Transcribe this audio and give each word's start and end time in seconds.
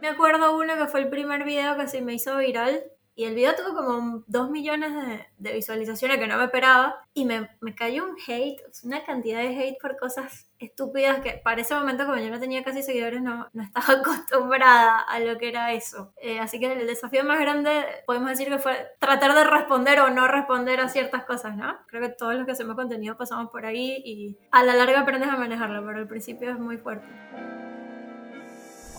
Me 0.00 0.08
acuerdo 0.08 0.56
uno 0.56 0.76
que 0.76 0.86
fue 0.86 1.00
el 1.00 1.08
primer 1.08 1.44
video 1.44 1.76
que 1.76 1.88
se 1.88 2.00
me 2.00 2.14
hizo 2.14 2.36
viral 2.36 2.84
y 3.18 3.24
el 3.24 3.34
video 3.34 3.52
tuvo 3.56 3.74
como 3.74 4.22
dos 4.28 4.48
millones 4.48 4.92
de, 5.38 5.52
visualizaciones 5.52 6.18
que 6.18 6.28
no 6.28 6.38
me 6.38 6.44
esperaba. 6.44 7.02
Y 7.14 7.24
me, 7.24 7.50
me, 7.60 7.74
cayó 7.74 8.04
un 8.04 8.14
hate, 8.24 8.62
una 8.84 9.04
cantidad 9.04 9.40
de 9.40 9.58
hate 9.58 9.76
por 9.82 9.96
cosas 9.96 10.46
estúpidas 10.60 11.18
que 11.18 11.32
para 11.42 11.60
ese 11.60 11.74
momento, 11.74 12.06
como 12.06 12.18
yo 12.18 12.30
no 12.30 12.38
tenía 12.38 12.62
casi 12.62 12.84
seguidores, 12.84 13.20
no, 13.20 13.48
no 13.52 13.62
estaba 13.64 13.94
acostumbrada 14.00 15.00
a 15.00 15.18
lo 15.18 15.36
que 15.36 15.48
era 15.48 15.72
eso. 15.72 16.12
Eh, 16.22 16.38
así 16.38 16.60
que 16.60 16.72
el 16.72 16.86
desafío 16.86 17.24
más 17.24 17.40
grande, 17.40 17.84
podemos 18.06 18.30
decir 18.30 18.46
que 18.46 18.60
fue 18.60 18.86
tratar 19.00 19.34
de 19.34 19.42
responder 19.42 19.98
o 19.98 20.10
no 20.10 20.28
responder 20.28 20.78
a 20.78 20.88
ciertas 20.88 21.24
cosas, 21.24 21.56
¿no? 21.56 21.76
Creo 21.88 22.00
que 22.00 22.10
todos 22.10 22.36
los 22.36 22.46
que 22.46 22.52
hacemos 22.52 22.76
contenido 22.76 23.16
pasamos 23.16 23.50
por 23.50 23.66
ahí 23.66 24.00
y 24.04 24.38
a 24.52 24.62
la 24.62 24.76
larga 24.76 25.00
aprendes 25.00 25.28
a 25.28 25.36
manejarlo, 25.36 25.84
pero 25.84 25.98
al 25.98 26.06
principio 26.06 26.52
es 26.52 26.58
muy 26.60 26.76
fuerte. 26.76 27.08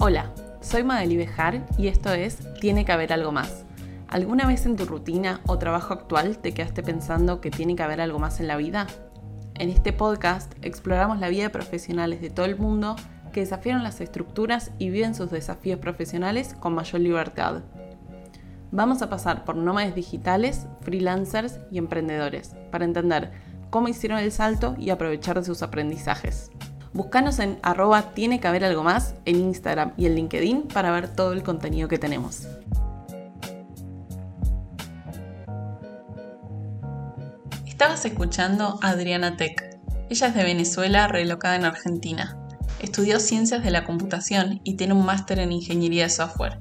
Hola, 0.01 0.31
soy 0.61 0.85
Madeli 0.85 1.17
Bejar 1.17 1.67
y 1.77 1.89
esto 1.89 2.13
es 2.13 2.37
Tiene 2.61 2.85
que 2.85 2.93
haber 2.93 3.11
algo 3.11 3.33
más 3.33 3.65
¿Alguna 4.07 4.47
vez 4.47 4.65
en 4.65 4.77
tu 4.77 4.85
rutina 4.85 5.41
o 5.45 5.59
trabajo 5.59 5.93
actual 5.93 6.37
te 6.37 6.53
quedaste 6.53 6.83
pensando 6.83 7.41
que 7.41 7.51
tiene 7.51 7.75
que 7.75 7.83
haber 7.83 7.99
algo 7.99 8.17
más 8.17 8.39
en 8.39 8.47
la 8.47 8.55
vida? 8.55 8.87
En 9.55 9.69
este 9.69 9.91
podcast 9.91 10.53
exploramos 10.61 11.19
la 11.19 11.27
vida 11.27 11.43
de 11.43 11.49
profesionales 11.49 12.21
de 12.21 12.29
todo 12.29 12.45
el 12.45 12.57
mundo 12.57 12.95
que 13.33 13.41
desafiaron 13.41 13.83
las 13.83 13.99
estructuras 13.99 14.71
y 14.79 14.89
viven 14.89 15.15
sus 15.15 15.31
desafíos 15.31 15.81
profesionales 15.81 16.55
con 16.57 16.75
mayor 16.75 17.01
libertad. 17.01 17.63
Vamos 18.71 19.01
a 19.01 19.09
pasar 19.09 19.43
por 19.43 19.57
nómades 19.57 19.95
digitales, 19.95 20.65
freelancers 20.79 21.59
y 21.71 21.77
emprendedores 21.77 22.55
para 22.71 22.85
entender 22.85 23.31
cómo 23.69 23.89
hicieron 23.89 24.19
el 24.19 24.31
salto 24.31 24.75
y 24.79 24.91
aprovechar 24.91 25.37
de 25.39 25.45
sus 25.45 25.61
aprendizajes. 25.61 26.51
Búscanos 26.93 27.39
en 27.39 27.59
arroba 27.61 28.13
tiene 28.13 28.39
que 28.39 28.47
haber 28.47 28.65
algo 28.65 28.83
más 28.83 29.13
en 29.25 29.35
Instagram 29.37 29.93
y 29.95 30.07
en 30.07 30.15
LinkedIn 30.15 30.63
para 30.63 30.91
ver 30.91 31.07
todo 31.07 31.33
el 31.33 31.43
contenido 31.43 31.87
que 31.87 31.99
tenemos. 31.99 32.47
Estabas 37.67 38.03
escuchando 38.03 38.79
a 38.81 38.89
Adriana 38.89 39.37
Tech. 39.37 39.79
Ella 40.09 40.27
es 40.27 40.35
de 40.35 40.43
Venezuela, 40.43 41.07
relocada 41.07 41.55
en 41.55 41.65
Argentina. 41.65 42.37
Estudió 42.81 43.19
ciencias 43.19 43.63
de 43.63 43.71
la 43.71 43.85
computación 43.85 44.59
y 44.63 44.75
tiene 44.75 44.93
un 44.93 45.05
máster 45.05 45.39
en 45.39 45.51
ingeniería 45.51 46.03
de 46.03 46.09
software. 46.09 46.59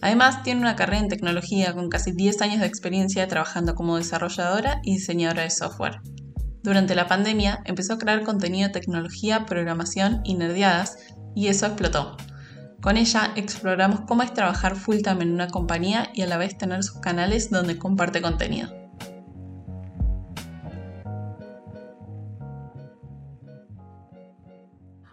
Además, 0.00 0.42
tiene 0.42 0.60
una 0.60 0.76
carrera 0.76 1.00
en 1.00 1.08
tecnología 1.08 1.74
con 1.74 1.88
casi 1.88 2.12
10 2.12 2.40
años 2.42 2.60
de 2.60 2.66
experiencia 2.66 3.26
trabajando 3.28 3.74
como 3.74 3.96
desarrolladora 3.96 4.80
y 4.84 4.94
diseñadora 4.94 5.42
de 5.42 5.50
software. 5.50 6.00
Durante 6.64 6.94
la 6.94 7.06
pandemia 7.06 7.60
empezó 7.66 7.92
a 7.92 7.98
crear 7.98 8.22
contenido 8.22 8.68
de 8.68 8.72
tecnología, 8.72 9.44
programación 9.44 10.22
y 10.24 10.32
nerdeadas 10.32 10.96
y 11.34 11.48
eso 11.48 11.66
explotó. 11.66 12.16
Con 12.80 12.96
ella 12.96 13.32
exploramos 13.36 14.00
cómo 14.08 14.22
es 14.22 14.32
trabajar 14.32 14.74
full 14.74 15.02
time 15.02 15.24
en 15.24 15.34
una 15.34 15.48
compañía 15.48 16.08
y 16.14 16.22
a 16.22 16.26
la 16.26 16.38
vez 16.38 16.56
tener 16.56 16.82
sus 16.82 17.02
canales 17.02 17.50
donde 17.50 17.76
comparte 17.76 18.22
contenido. 18.22 18.70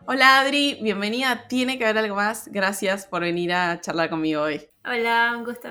Hola 0.07 0.39
Adri, 0.39 0.79
bienvenida. 0.81 1.49
Tiene 1.49 1.77
que 1.77 1.83
haber 1.83 1.97
algo 1.97 2.15
más. 2.15 2.47
Gracias 2.47 3.07
por 3.07 3.23
venir 3.23 3.51
a 3.51 3.81
charlar 3.81 4.09
conmigo 4.09 4.43
hoy. 4.43 4.69
Hola, 4.85 5.33
un 5.37 5.43
gusto. 5.43 5.67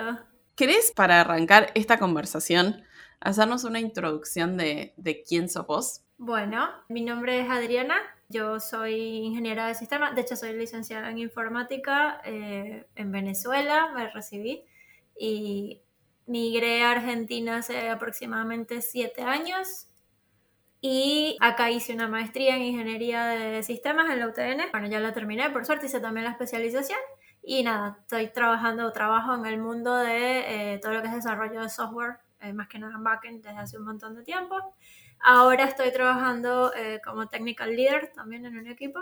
¿Querés, 0.57 0.93
para 0.95 1.23
arrancar 1.23 1.73
esta 1.75 1.99
conversación, 1.99 2.83
hacernos 3.21 3.65
una 3.65 3.81
introducción 3.81 4.57
de, 4.57 4.95
quién 5.29 5.49
sos 5.49 5.67
vos? 5.67 6.03
Bueno, 6.19 6.69
mi 6.89 7.03
nombre 7.03 7.41
es 7.41 7.51
Adriana, 7.51 7.97
yo 8.29 8.61
soy 8.61 8.95
ingeniera 8.95 9.67
de 9.67 9.75
sistemas, 9.75 10.15
de 10.15 10.23
hecho 10.23 10.37
soy 10.37 10.53
licenciada 10.53 11.11
en 11.11 11.19
informática 11.19 12.21
eh, 12.25 12.87
en 12.95 13.13
Venezuela, 13.13 13.91
me 13.95 14.11
recibí 14.11 14.65
y 15.19 15.81
migré 16.27 16.83
a 16.83 16.93
Argentina 16.93 17.59
hace 17.59 17.89
aproximadamente 17.89 18.83
siete 18.83 19.23
años 19.23 19.91
y 20.83 21.37
acá 21.41 21.71
hice 21.71 21.93
una 21.93 22.09
maestría 22.09 22.57
en 22.57 22.63
ingeniería 22.63 23.27
de 23.27 23.63
sistemas 23.63 24.11
en 24.11 24.21
la 24.21 24.29
UTN. 24.29 24.71
Bueno, 24.73 24.87
ya 24.89 24.99
la 24.99 25.13
terminé, 25.13 25.51
por 25.51 25.67
suerte 25.67 25.87
hice 25.87 26.01
también 26.01 26.25
la 26.25 26.33
especialización. 26.33 26.99
Y 27.43 27.63
nada, 27.63 27.99
estoy 28.01 28.29
trabajando, 28.29 28.91
trabajo 28.93 29.35
en 29.35 29.45
el 29.47 29.59
mundo 29.59 29.97
de 29.97 30.75
eh, 30.75 30.79
todo 30.79 30.93
lo 30.93 31.03
que 31.03 31.09
es 31.09 31.15
desarrollo 31.15 31.63
de 31.63 31.69
software, 31.69 32.19
eh, 32.41 32.53
más 32.53 32.69
que 32.69 32.79
nada 32.79 32.95
en 32.95 33.05
backend 33.05 33.43
desde 33.43 33.59
hace 33.59 33.79
un 33.79 33.85
montón 33.85 34.15
de 34.15 34.23
tiempo. 34.23 34.57
Ahora 35.23 35.65
estoy 35.65 35.93
trabajando 35.93 36.73
eh, 36.75 37.01
como 37.05 37.29
technical 37.29 37.75
leader 37.75 38.13
también 38.15 38.47
en 38.47 38.59
un 38.59 38.67
equipo. 38.67 39.01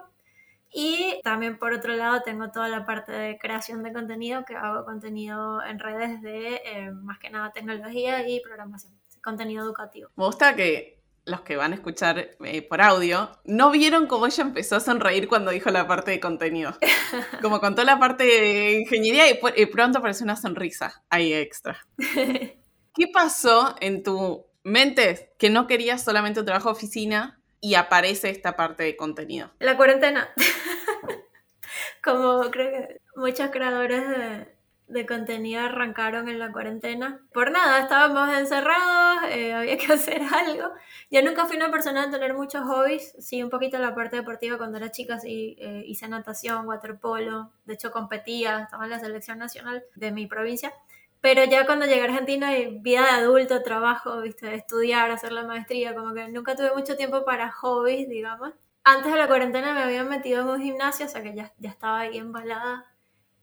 Y 0.71 1.21
también 1.25 1.59
por 1.59 1.73
otro 1.73 1.95
lado 1.95 2.21
tengo 2.23 2.51
toda 2.51 2.69
la 2.69 2.85
parte 2.85 3.11
de 3.13 3.39
creación 3.39 3.83
de 3.83 3.93
contenido, 3.93 4.45
que 4.45 4.55
hago 4.55 4.85
contenido 4.85 5.63
en 5.65 5.79
redes 5.79 6.21
de 6.21 6.93
más 6.93 7.19
que 7.19 7.31
nada 7.31 7.53
tecnología 7.53 8.29
y 8.29 8.41
programación, 8.41 8.93
contenido 9.23 9.65
educativo. 9.65 10.11
Me 10.17 10.27
gusta 10.27 10.55
que 10.55 10.99
los 11.29 11.43
que 11.43 11.57
van 11.57 11.73
a 11.73 11.77
escuchar 11.77 12.31
eh, 12.43 12.63
por 12.63 12.81
audio, 12.81 13.31
no 13.45 13.71
vieron 13.71 14.07
cómo 14.07 14.27
ella 14.27 14.43
empezó 14.43 14.77
a 14.77 14.81
sonreír 14.81 15.29
cuando 15.29 15.51
dijo 15.51 15.71
la 15.71 15.87
parte 15.87 16.11
de 16.11 16.21
contenido. 16.21 16.77
Como 17.43 17.61
contó 17.61 17.85
la 17.85 17.99
parte 17.99 18.25
de 18.25 18.81
ingeniería 18.81 19.25
y, 19.31 19.67
pronto 19.67 19.99
apareció 19.99 20.25
una 20.25 20.37
sonrisa 20.37 21.03
ahí 21.11 21.33
extra. 21.33 21.79
¿Qué 22.99 23.07
pasó 23.07 23.77
en 23.81 24.03
tu 24.03 24.45
mente 24.65 25.33
que 25.39 25.51
no 25.51 25.69
querías 25.69 26.03
solamente 26.03 26.41
un 26.41 26.47
trabajo 26.47 26.71
oficina 26.71 27.41
y 27.61 27.77
aparece 27.77 28.29
esta 28.29 28.57
parte 28.57 28.83
de 28.83 28.97
contenido? 28.97 29.53
La 29.61 29.77
cuarentena. 29.77 30.29
Como 32.03 32.51
creo 32.51 32.71
que 32.73 33.01
muchos 33.15 33.51
creadores 33.51 34.09
de, 34.09 34.49
de 34.89 35.07
contenido 35.07 35.61
arrancaron 35.63 36.29
en 36.29 36.41
la 36.41 36.51
cuarentena. 36.51 37.21
Por 37.33 37.53
nada, 37.53 37.81
estábamos 37.83 38.37
encerrados, 38.37 39.31
eh, 39.31 39.53
había 39.53 39.77
que 39.79 39.93
hacer 39.93 40.21
algo. 40.35 40.73
Yo 41.11 41.23
nunca 41.23 41.47
fui 41.47 41.57
una 41.57 41.71
persona 41.71 42.07
de 42.07 42.13
tener 42.13 42.35
muchos 42.35 42.63
hobbies, 42.65 43.15
sí, 43.21 43.43
un 43.43 43.51
poquito 43.51 43.79
la 43.79 43.95
parte 43.95 44.17
deportiva 44.17 44.59
cuando 44.59 44.79
era 44.79 44.91
chica, 44.91 45.21
sí, 45.21 45.57
eh, 45.61 45.85
hice 45.87 46.09
natación, 46.09 46.67
waterpolo, 46.67 47.53
de 47.65 47.75
hecho 47.75 47.93
competía, 47.93 48.63
estaba 48.63 48.85
en 48.85 48.91
la 48.91 48.99
selección 48.99 49.39
nacional 49.39 49.85
de 49.95 50.11
mi 50.11 50.27
provincia. 50.27 50.73
Pero 51.21 51.45
ya 51.45 51.67
cuando 51.67 51.87
llegué 51.87 52.03
a 52.03 52.05
Argentina, 52.05 52.51
vida 52.81 53.03
de 53.03 53.11
adulto, 53.11 53.63
trabajo, 53.63 54.21
viste, 54.21 54.55
estudiar, 54.55 55.11
hacer 55.11 55.33
la 55.33 55.45
maestría, 55.45 55.95
como 55.95 56.15
que 56.15 56.29
nunca 56.29 56.55
tuve 56.55 56.73
mucho 56.75 56.97
tiempo 56.97 57.25
para 57.25 57.51
hobbies, 57.51 58.09
digamos. 58.09 58.53
Antes 58.85 59.13
de 59.13 59.19
la 59.19 59.27
cuarentena 59.27 59.75
me 59.75 59.83
había 59.83 60.05
metido 60.05 60.43
en 60.43 60.49
un 60.49 60.63
gimnasio, 60.63 61.07
o 61.07 61.09
sea 61.09 61.23
que 61.23 61.35
ya, 61.35 61.53
ya 61.59 61.71
estaba 61.71 62.01
ahí 62.01 62.19
embalada 62.19 62.87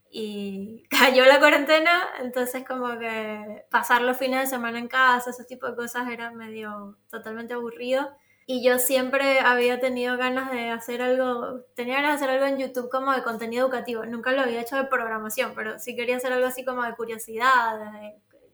y 0.10 0.84
cayó 0.90 1.26
la 1.26 1.40
cuarentena, 1.40 2.04
entonces 2.22 2.64
como 2.66 2.98
que 2.98 3.66
pasar 3.70 4.02
los 4.02 4.18
fines 4.18 4.40
de 4.40 4.48
semana 4.48 4.80
en 4.80 4.88
casa, 4.88 5.32
ese 5.32 5.44
tipo 5.44 5.68
de 5.68 5.76
cosas 5.76 6.10
era 6.10 6.32
medio 6.32 6.98
totalmente 7.10 7.54
aburrido. 7.54 8.16
Y 8.48 8.64
yo 8.64 8.78
siempre 8.78 9.40
había 9.40 9.80
tenido 9.80 10.18
ganas 10.18 10.52
de 10.52 10.70
hacer 10.70 11.02
algo, 11.02 11.62
tenía 11.74 11.96
ganas 11.96 12.12
de 12.12 12.26
hacer 12.26 12.30
algo 12.30 12.46
en 12.46 12.60
YouTube 12.60 12.90
como 12.92 13.12
de 13.12 13.24
contenido 13.24 13.66
educativo. 13.66 14.06
Nunca 14.06 14.32
lo 14.34 14.42
había 14.42 14.62
hecho 14.62 14.76
de 14.76 14.86
programación, 14.86 15.54
pero 15.56 15.80
sí 15.80 15.96
quería 15.96 16.18
hacer 16.18 16.32
algo 16.32 16.46
así 16.46 16.64
como 16.64 16.84
de 16.84 16.96
curiosidad, 16.96 17.80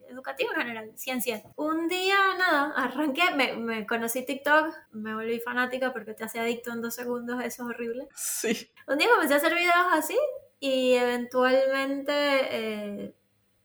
educativo 0.07 0.52
en 0.53 0.62
general, 0.62 0.91
ciencia. 0.96 1.44
Un 1.56 1.88
día, 1.88 2.16
nada, 2.38 2.74
arranqué, 2.75 3.31
me, 3.35 3.53
me, 3.57 3.85
conocí 3.85 4.25
TikTok, 4.25 4.74
me 4.91 5.13
volví 5.13 5.40
fanática 5.40 5.91
porque 5.91 6.13
te 6.13 6.23
hace 6.23 6.40
adicto 6.40 6.72
en 6.72 6.81
dos 6.81 6.96
segundos, 6.96 7.44
eso 7.44 7.63
es 7.63 7.69
horrible. 7.69 8.08
Sí. 8.16 8.72
Un 8.88 8.97
día 8.97 9.09
comencé 9.13 9.34
a 9.34 9.38
hacer 9.38 9.53
videos 9.53 9.75
así 9.91 10.18
y 10.59 10.94
eventualmente, 10.94 12.13
eh, 12.13 13.16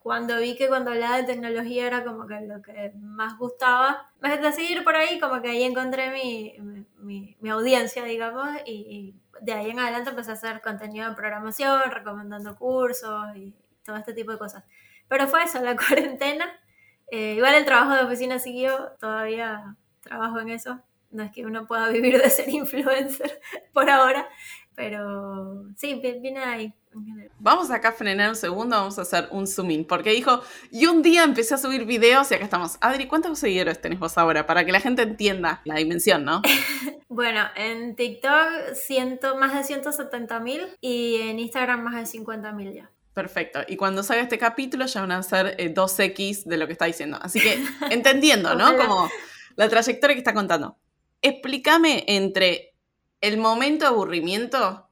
cuando 0.07 0.39
vi 0.39 0.55
que 0.55 0.69
cuando 0.69 0.93
hablaba 0.93 1.17
de 1.17 1.25
tecnología 1.25 1.85
era 1.85 2.05
como 2.05 2.29
que 2.29 2.41
lo 2.43 2.63
que 2.63 2.93
más 2.95 3.37
gustaba, 3.39 4.09
me 4.21 4.39
decidí 4.39 4.75
ir 4.75 4.85
por 4.85 4.95
ahí, 4.95 5.19
como 5.19 5.43
que 5.43 5.49
ahí 5.49 5.65
encontré 5.65 6.13
mi, 6.13 6.55
mi, 6.99 7.37
mi 7.41 7.51
audiencia, 7.51 8.05
digamos, 8.05 8.49
y, 8.65 9.17
de 9.41 9.53
ahí 9.53 9.71
en 9.71 9.81
adelante 9.81 10.11
empecé 10.11 10.31
a 10.31 10.35
hacer 10.35 10.61
contenido 10.63 11.09
de 11.09 11.17
programación, 11.17 11.91
recomendando 11.91 12.55
cursos 12.55 13.35
y 13.35 13.53
todo 13.85 13.97
este 13.97 14.13
tipo 14.13 14.31
de 14.31 14.39
cosas. 14.39 14.63
Pero 15.09 15.27
fue 15.27 15.43
eso, 15.43 15.61
la 15.61 15.75
cuarentena. 15.89 16.53
Eh, 17.11 17.35
igual 17.35 17.57
el 17.57 17.65
trabajo 17.65 17.97
de 17.97 18.05
oficina 18.05 18.39
siguió, 18.39 18.93
todavía 19.01 19.75
trabajo 20.03 20.39
en 20.39 20.51
eso. 20.51 20.81
No 21.11 21.25
es 21.25 21.33
que 21.33 21.45
uno 21.45 21.67
pueda 21.67 21.89
vivir 21.89 22.23
de 22.23 22.31
ser 22.31 22.49
influencer 22.55 23.41
por 23.73 23.91
ahora, 23.91 24.29
pero 24.77 25.65
sí, 25.77 26.01
viene 26.21 26.39
ahí. 26.41 26.73
Vamos 27.39 27.71
acá 27.71 27.89
a 27.89 27.93
frenar 27.93 28.31
un 28.31 28.37
segundo, 28.37 28.77
vamos 28.77 28.99
a 28.99 29.03
hacer 29.03 29.29
un 29.31 29.47
zoom 29.47 29.71
in, 29.71 29.85
porque 29.85 30.11
dijo, 30.11 30.41
y 30.71 30.87
un 30.87 31.03
día 31.03 31.25
empecé 31.25 31.55
a 31.55 31.59
subir 31.59 31.85
videos 31.85 32.31
y 32.31 32.35
acá 32.35 32.45
estamos. 32.45 32.79
Adri, 32.81 33.07
¿cuántos 33.07 33.39
seguidores 33.39 33.81
tenés 33.81 33.99
vos 33.99 34.17
ahora? 34.17 34.47
Para 34.47 34.65
que 34.65 34.73
la 34.73 34.81
gente 34.81 35.03
entienda 35.03 35.61
la 35.65 35.77
dimensión, 35.77 36.25
¿no? 36.25 36.43
bueno, 37.09 37.43
en 37.57 37.97
TikTok 37.97 38.75
siento 38.75 39.37
más 39.37 39.55
de 39.55 39.65
170 39.65 40.41
mil 40.41 40.63
y 40.81 41.17
en 41.23 41.39
Instagram 41.39 41.83
más 41.83 41.97
de 41.97 42.07
50 42.07 42.53
mil 42.53 42.73
ya. 42.73 42.91
Perfecto. 43.13 43.61
Y 43.67 43.77
cuando 43.77 44.03
salga 44.03 44.23
este 44.23 44.39
capítulo 44.39 44.85
ya 44.85 45.01
van 45.01 45.13
a 45.13 45.23
ser 45.23 45.57
2X 45.57 46.19
eh, 46.21 46.43
de 46.45 46.57
lo 46.59 46.67
que 46.67 46.75
está 46.75 46.85
diciendo. 46.85 47.19
Así 47.21 47.41
que 47.41 47.59
entendiendo, 47.91 48.55
¿no? 48.55 48.77
Como 48.79 49.09
la 49.57 49.69
trayectoria 49.69 50.15
que 50.15 50.21
está 50.21 50.35
contando. 50.35 50.77
Explícame 51.23 52.05
entre 52.09 52.76
el 53.21 53.39
momento 53.39 53.85
de 53.85 53.91
aburrimiento 53.91 54.89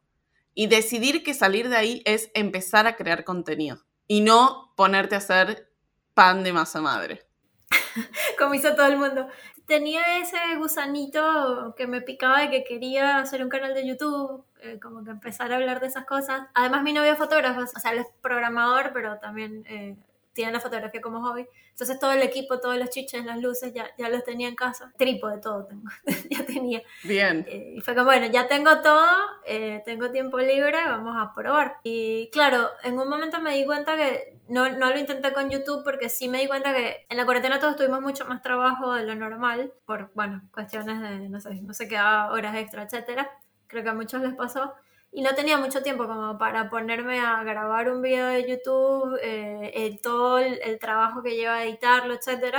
y 0.54 0.68
decidir 0.68 1.22
que 1.22 1.34
salir 1.34 1.68
de 1.68 1.76
ahí 1.76 2.02
es 2.04 2.30
empezar 2.34 2.86
a 2.86 2.96
crear 2.96 3.24
contenido 3.24 3.78
y 4.06 4.20
no 4.20 4.72
ponerte 4.76 5.14
a 5.14 5.18
hacer 5.18 5.70
pan 6.14 6.44
de 6.44 6.52
masa 6.52 6.80
madre. 6.80 7.26
Como 8.38 8.54
hizo 8.54 8.74
todo 8.74 8.86
el 8.86 8.96
mundo. 8.96 9.28
Tenía 9.66 10.18
ese 10.18 10.36
gusanito 10.58 11.74
que 11.76 11.86
me 11.86 12.02
picaba 12.02 12.40
de 12.40 12.50
que 12.50 12.64
quería 12.64 13.18
hacer 13.18 13.42
un 13.42 13.48
canal 13.48 13.72
de 13.72 13.86
YouTube, 13.86 14.44
eh, 14.60 14.78
como 14.80 15.02
que 15.04 15.10
empezar 15.10 15.50
a 15.52 15.56
hablar 15.56 15.80
de 15.80 15.86
esas 15.86 16.04
cosas. 16.04 16.42
Además, 16.54 16.82
mi 16.82 16.92
novio 16.92 17.12
es 17.12 17.18
fotógrafo, 17.18 17.60
o 17.60 17.80
sea, 17.80 17.92
él 17.92 18.00
es 18.00 18.06
programador, 18.20 18.92
pero 18.92 19.18
también 19.18 19.64
eh, 19.66 19.96
tiene 20.34 20.52
la 20.52 20.60
fotografía 20.60 21.00
como 21.00 21.22
hobby. 21.22 21.46
Entonces 21.70 21.98
todo 21.98 22.12
el 22.12 22.22
equipo, 22.22 22.60
todos 22.60 22.76
los 22.76 22.90
chiches, 22.90 23.24
las 23.24 23.40
luces, 23.40 23.72
ya, 23.72 23.90
ya 23.96 24.08
los 24.08 24.24
tenía 24.24 24.48
en 24.48 24.56
casa. 24.56 24.92
de 24.98 25.38
todo 25.40 25.64
tengo, 25.66 25.88
ya 26.30 26.44
tenía. 26.44 26.82
Bien. 27.04 27.46
Eh, 27.48 27.74
y 27.76 27.80
fue 27.80 27.94
como, 27.94 28.06
bueno, 28.06 28.26
ya 28.26 28.46
tengo 28.46 28.80
todo, 28.82 29.06
eh, 29.46 29.82
tengo 29.84 30.10
tiempo 30.10 30.38
libre, 30.38 30.78
vamos 30.84 31.16
a 31.16 31.34
probar. 31.34 31.78
Y 31.84 32.28
claro, 32.32 32.68
en 32.82 32.98
un 32.98 33.08
momento 33.08 33.40
me 33.40 33.56
di 33.56 33.64
cuenta 33.64 33.96
que 33.96 34.38
no, 34.48 34.68
no 34.70 34.90
lo 34.90 34.98
intenté 34.98 35.32
con 35.32 35.50
YouTube 35.50 35.84
porque 35.84 36.08
sí 36.08 36.28
me 36.28 36.40
di 36.40 36.48
cuenta 36.48 36.74
que 36.74 37.06
en 37.08 37.16
la 37.16 37.24
cuarentena 37.24 37.60
todos 37.60 37.76
tuvimos 37.76 38.00
mucho 38.00 38.26
más 38.26 38.42
trabajo 38.42 38.92
de 38.92 39.04
lo 39.04 39.14
normal 39.14 39.72
por, 39.86 40.10
bueno, 40.14 40.42
cuestiones 40.52 41.00
de, 41.00 41.28
no 41.28 41.40
sé, 41.40 41.54
no 41.62 41.72
sé 41.72 41.88
qué 41.88 41.98
horas 41.98 42.56
extra, 42.56 42.82
etcétera. 42.82 43.30
Creo 43.68 43.82
que 43.82 43.90
a 43.90 43.94
muchos 43.94 44.20
les 44.20 44.34
pasó 44.34 44.74
y 45.16 45.22
no 45.22 45.32
tenía 45.36 45.58
mucho 45.58 45.80
tiempo 45.80 46.08
como 46.08 46.36
para 46.38 46.68
ponerme 46.68 47.20
a 47.20 47.44
grabar 47.44 47.88
un 47.88 48.02
video 48.02 48.26
de 48.26 48.50
YouTube, 48.50 49.16
eh, 49.22 49.96
todo 50.02 50.38
el, 50.38 50.78
trabajo 50.80 51.22
que 51.22 51.36
lleva 51.36 51.54
a 51.54 51.64
editarlo, 51.64 52.14
etc. 52.14 52.56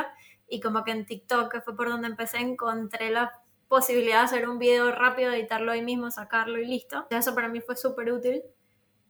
Y 0.47 0.61
como 0.61 0.85
que 0.85 0.91
en 0.91 1.05
TikTok, 1.05 1.51
que 1.51 1.59
fue 1.59 1.75
por 1.75 1.89
donde 1.89 2.07
empecé, 2.07 2.37
encontré 2.37 3.11
la 3.11 3.33
posibilidad 3.67 4.19
de 4.19 4.25
hacer 4.25 4.47
un 4.47 4.57
video 4.57 4.89
rápido, 4.93 5.33
editarlo 5.33 5.73
ahí 5.73 5.81
mismo, 5.81 6.09
sacarlo 6.11 6.57
y 6.57 6.65
listo. 6.65 7.05
Eso 7.09 7.35
para 7.35 7.49
mí 7.49 7.59
fue 7.59 7.75
súper 7.75 8.09
útil. 8.13 8.41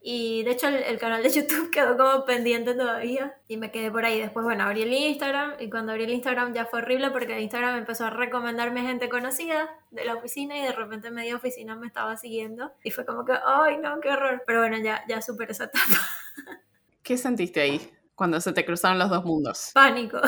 Y 0.08 0.44
de 0.44 0.52
hecho 0.52 0.68
el, 0.68 0.98
canal 1.00 1.20
de 1.20 1.30
YouTube 1.34 1.72
quedó 1.72 1.96
como 1.96 2.24
pendiente 2.24 2.74
todavía 2.74 3.34
y 3.48 3.56
me 3.56 3.72
quedé 3.72 3.90
por 3.90 4.04
ahí. 4.04 4.20
Después, 4.20 4.44
bueno, 4.44 4.62
abrí 4.62 4.82
el 4.82 4.92
Instagram 4.92 5.54
y 5.58 5.68
cuando 5.68 5.90
abrí 5.90 6.04
el 6.04 6.12
Instagram 6.12 6.54
ya 6.54 6.64
fue 6.64 6.78
horrible 6.78 7.10
porque 7.10 7.40
Instagram 7.40 7.78
empezó 7.78 8.04
a 8.04 8.10
recomendarme 8.10 8.82
gente 8.82 9.08
conocida 9.08 9.68
de 9.90 10.04
la 10.04 10.14
oficina 10.14 10.56
y 10.56 10.62
de 10.62 10.70
repente 10.70 11.10
media 11.10 11.34
oficina 11.34 11.74
me 11.74 11.88
estaba 11.88 12.16
siguiendo 12.16 12.70
y 12.84 12.92
fue 12.92 13.04
como 13.04 13.24
que, 13.24 13.32
ay 13.32 13.78
no, 13.78 13.98
qué 14.00 14.10
horror. 14.10 14.44
Pero 14.46 14.60
bueno, 14.60 14.78
ya, 14.78 15.02
ya 15.08 15.20
superé 15.20 15.50
esa 15.50 15.64
etapa. 15.64 15.82
¿Qué 17.02 17.18
sentiste 17.18 17.60
ahí 17.60 17.90
cuando 18.14 18.40
se 18.40 18.52
te 18.52 18.64
cruzaron 18.64 19.00
los 19.00 19.10
dos 19.10 19.24
mundos? 19.24 19.72
Pánico. 19.74 20.20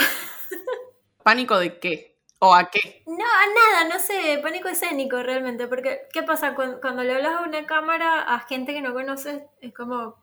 ¿Pánico 1.22 1.56
de 1.56 1.78
qué? 1.78 2.07
¿O 2.40 2.54
a 2.54 2.70
qué? 2.70 3.02
No, 3.06 3.24
a 3.24 3.82
nada, 3.82 3.92
no 3.92 3.98
sé, 3.98 4.38
pánico 4.42 4.68
escénico 4.68 5.22
realmente, 5.22 5.66
porque 5.66 6.02
¿qué 6.12 6.22
pasa 6.22 6.54
cuando, 6.54 7.02
le 7.02 7.14
hablas 7.14 7.34
a 7.34 7.42
una 7.42 7.66
cámara 7.66 8.22
a 8.22 8.38
gente 8.40 8.72
que 8.72 8.80
no 8.80 8.94
conoces? 8.94 9.42
Es 9.60 9.74
como, 9.74 10.22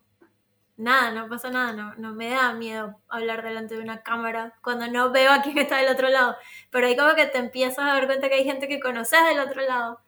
nada, 0.78 1.12
no 1.12 1.28
pasa 1.28 1.50
nada, 1.50 1.74
no, 1.74 1.94
no 1.96 2.14
me 2.14 2.30
da 2.30 2.54
miedo 2.54 3.02
hablar 3.10 3.44
delante 3.44 3.76
de 3.76 3.82
una 3.82 4.02
cámara 4.02 4.54
cuando 4.62 4.88
no 4.88 5.12
veo 5.12 5.32
a 5.32 5.42
quién 5.42 5.58
está 5.58 5.78
del 5.78 5.92
otro 5.92 6.08
lado, 6.08 6.38
pero 6.70 6.88
ahí 6.88 6.96
como 6.96 7.16
que 7.16 7.26
te 7.28 7.38
empiezas 7.38 7.80
a 7.80 7.94
dar 7.94 8.06
cuenta 8.06 8.30
que 8.30 8.36
hay 8.36 8.46
gente 8.46 8.70
que 8.70 8.80
conoces 8.80 9.20
del 9.26 9.40
otro 9.40 9.62
lado 9.64 10.00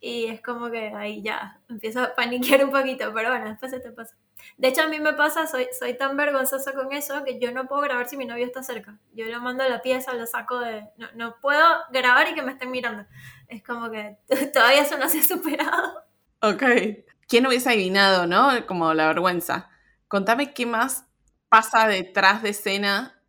y 0.00 0.26
es 0.26 0.42
como 0.42 0.70
que 0.70 0.88
ahí 0.88 1.22
ya 1.22 1.60
empiezo 1.68 2.00
a 2.00 2.14
paniquear 2.14 2.64
un 2.64 2.70
poquito, 2.70 3.12
pero 3.14 3.30
bueno, 3.30 3.48
después 3.48 3.70
se 3.70 3.80
te 3.80 3.90
pasa. 3.90 4.16
De 4.58 4.68
hecho, 4.68 4.82
a 4.82 4.88
mí 4.88 5.00
me 5.00 5.14
pasa, 5.14 5.46
soy, 5.46 5.68
soy 5.78 5.96
tan 5.96 6.16
vergonzosa 6.16 6.72
con 6.72 6.92
eso 6.92 7.24
que 7.24 7.38
yo 7.40 7.50
no 7.52 7.66
puedo 7.66 7.82
grabar 7.82 8.08
si 8.08 8.16
mi 8.16 8.26
novio 8.26 8.44
está 8.44 8.62
cerca. 8.62 8.98
Yo 9.14 9.26
lo 9.26 9.40
mando 9.40 9.64
a 9.64 9.68
la 9.68 9.82
pieza, 9.82 10.12
lo 10.14 10.26
saco 10.26 10.58
de... 10.60 10.86
No, 10.96 11.08
no 11.14 11.36
puedo 11.40 11.64
grabar 11.90 12.28
y 12.28 12.34
que 12.34 12.42
me 12.42 12.52
estén 12.52 12.70
mirando. 12.70 13.06
Es 13.48 13.62
como 13.62 13.90
que 13.90 14.18
todavía 14.52 14.82
eso 14.82 14.98
no 14.98 15.08
se 15.08 15.20
ha 15.20 15.24
superado. 15.24 16.04
Ok. 16.42 16.62
¿Quién 17.28 17.46
hubiese 17.46 17.70
adivinado, 17.70 18.26
no? 18.26 18.66
Como 18.66 18.92
la 18.94 19.08
vergüenza. 19.08 19.70
Contame 20.08 20.54
qué 20.54 20.66
más 20.66 21.06
pasa 21.48 21.88
detrás 21.88 22.42
de 22.42 22.50
escena 22.50 23.20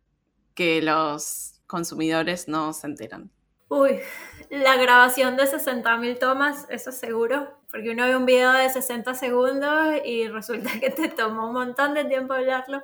que 0.54 0.82
los 0.82 1.60
consumidores 1.66 2.48
no 2.48 2.72
se 2.72 2.86
enteran. 2.86 3.30
Uy, 3.68 4.00
la 4.48 4.76
grabación 4.76 5.36
de 5.36 5.44
60.000 5.44 6.18
tomas, 6.18 6.66
eso 6.70 6.90
seguro, 6.90 7.58
porque 7.70 7.90
uno 7.90 8.06
ve 8.06 8.16
un 8.16 8.24
video 8.24 8.50
de 8.52 8.70
60 8.70 9.14
segundos 9.14 9.94
y 10.06 10.26
resulta 10.28 10.70
que 10.80 10.88
te 10.90 11.08
tomó 11.08 11.48
un 11.48 11.52
montón 11.52 11.92
de 11.92 12.06
tiempo 12.06 12.32
hablarlo. 12.32 12.82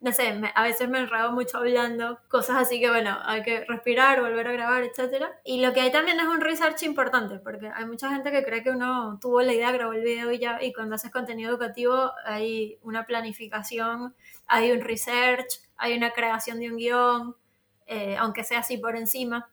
No 0.00 0.12
sé, 0.12 0.34
a 0.54 0.62
veces 0.64 0.88
me 0.88 0.98
enredo 0.98 1.30
mucho 1.32 1.58
hablando, 1.58 2.18
cosas 2.28 2.56
así 2.56 2.80
que 2.80 2.88
bueno, 2.90 3.16
hay 3.24 3.42
que 3.42 3.64
respirar, 3.66 4.20
volver 4.20 4.48
a 4.48 4.52
grabar, 4.52 4.82
etc. 4.82 5.26
Y 5.44 5.60
lo 5.64 5.72
que 5.72 5.80
hay 5.80 5.92
también 5.92 6.18
es 6.18 6.26
un 6.26 6.40
research 6.40 6.82
importante, 6.82 7.38
porque 7.38 7.70
hay 7.72 7.86
mucha 7.86 8.10
gente 8.10 8.32
que 8.32 8.44
cree 8.44 8.64
que 8.64 8.70
uno 8.70 9.18
tuvo 9.20 9.42
la 9.42 9.54
idea, 9.54 9.70
grabó 9.70 9.92
el 9.92 10.02
video 10.02 10.32
y 10.32 10.38
ya, 10.38 10.58
y 10.60 10.72
cuando 10.72 10.96
haces 10.96 11.12
contenido 11.12 11.50
educativo 11.50 12.12
hay 12.24 12.78
una 12.82 13.06
planificación, 13.06 14.14
hay 14.48 14.72
un 14.72 14.80
research, 14.80 15.60
hay 15.76 15.96
una 15.96 16.10
creación 16.10 16.58
de 16.58 16.70
un 16.70 16.76
guion, 16.76 17.36
eh, 17.86 18.16
aunque 18.18 18.42
sea 18.42 18.58
así 18.58 18.76
por 18.76 18.96
encima. 18.96 19.48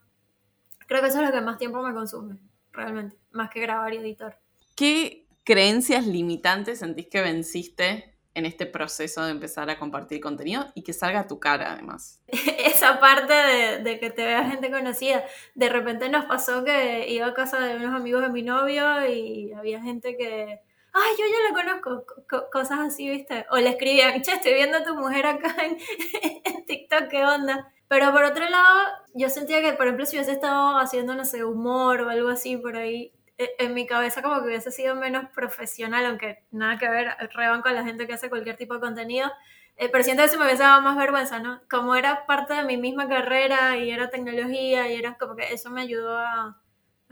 Creo 0.94 1.02
que 1.02 1.10
eso 1.10 1.22
es 1.22 1.26
lo 1.26 1.32
que 1.32 1.42
más 1.42 1.58
tiempo 1.58 1.82
me 1.82 1.92
consume, 1.92 2.38
realmente, 2.72 3.18
más 3.32 3.50
que 3.50 3.60
grabar 3.60 3.92
y 3.96 3.98
editar. 3.98 4.40
¿Qué 4.76 5.26
creencias 5.44 6.06
limitantes 6.06 6.78
sentís 6.78 7.08
que 7.08 7.20
venciste 7.20 8.16
en 8.36 8.46
este 8.46 8.68
proceso 8.68 9.26
de 9.26 9.32
empezar 9.32 9.72
a 9.72 9.80
compartir 9.80 10.22
contenido 10.22 10.68
y 10.76 10.84
que 10.84 10.94
salga 10.94 11.22
a 11.22 11.28
tu 11.28 11.40
cara 11.40 11.74
además? 11.74 12.22
Esa 12.28 13.00
parte 13.00 13.34
de, 13.34 14.00
que 14.00 14.12
te 14.12 14.24
vea 14.24 14.48
gente 14.48 14.70
conocida. 14.70 15.26
De 15.56 15.68
repente 15.68 16.10
nos 16.10 16.26
pasó 16.26 16.64
que 16.64 17.10
iba 17.10 17.26
a 17.26 17.34
casa 17.34 17.60
de 17.60 17.78
unos 17.78 17.96
amigos 17.96 18.22
de 18.22 18.30
mi 18.30 18.44
novio 18.44 19.04
y 19.10 19.52
había 19.54 19.82
gente 19.82 20.16
que, 20.16 20.60
ay, 20.94 21.12
yo 21.18 21.26
ya 21.26 21.50
la 21.50 21.56
conozco, 21.56 22.06
cosas 22.52 22.82
así, 22.82 23.10
¿viste? 23.10 23.48
O 23.50 23.58
le 23.58 23.70
escribían, 23.70 24.22
che, 24.22 24.34
estoy 24.34 24.54
viendo 24.54 24.78
a 24.78 24.84
tu 24.84 24.94
mujer 24.94 25.26
acá 25.26 25.56
en, 25.60 25.76
en 26.44 26.66
TikTok, 26.68 27.08
¿qué 27.08 27.26
onda? 27.26 27.74
Pero 27.94 28.12
por 28.12 28.24
otro 28.24 28.50
lado, 28.50 28.90
yo 29.14 29.30
sentía 29.30 29.62
que, 29.62 29.74
por 29.74 29.86
ejemplo, 29.86 30.08
si 30.08 30.16
hubiese 30.16 30.32
estado 30.32 30.80
haciendo, 30.80 31.14
no 31.14 31.26
sé, 31.26 31.46
humor 31.46 32.02
o 32.02 32.10
algo 32.10 32.30
así 32.30 32.58
por 32.58 32.76
ahí, 32.76 33.14
e, 33.38 33.52
en 33.60 33.76
mi 33.76 33.86
cabeza 33.86 34.24
como 34.24 34.40
que 34.42 34.48
hubiese 34.48 34.72
sido 34.72 34.96
menos 34.96 35.30
profesional, 35.30 36.04
aunque 36.08 36.44
nada 36.50 36.80
que 36.80 36.90
ver, 36.90 37.16
rebanco 37.36 37.70
a 37.70 37.72
la 37.72 37.84
gente 37.84 38.08
que 38.08 38.14
hace 38.14 38.32
cualquier 38.32 38.58
tipo 38.58 38.74
de 38.74 38.80
contenido. 38.80 39.32
Eh, 39.78 39.90
pero 39.92 40.04
siento 40.04 40.24
que 40.24 40.30
eso 40.30 40.40
me 40.40 40.46
hubiese 40.46 40.64
dado 40.64 40.82
más 40.82 40.98
vergüenza, 40.98 41.38
¿no? 41.38 41.62
Como 41.70 41.94
era 41.94 42.26
parte 42.26 42.56
de 42.56 42.64
mi 42.64 42.78
misma 42.78 43.08
carrera 43.08 43.78
y 43.78 43.92
era 43.92 44.10
tecnología 44.10 44.90
y 44.92 44.96
era 44.96 45.16
como 45.20 45.36
que 45.36 45.54
eso 45.54 45.70
me 45.70 45.82
ayudó 45.82 46.18
a, 46.18 46.60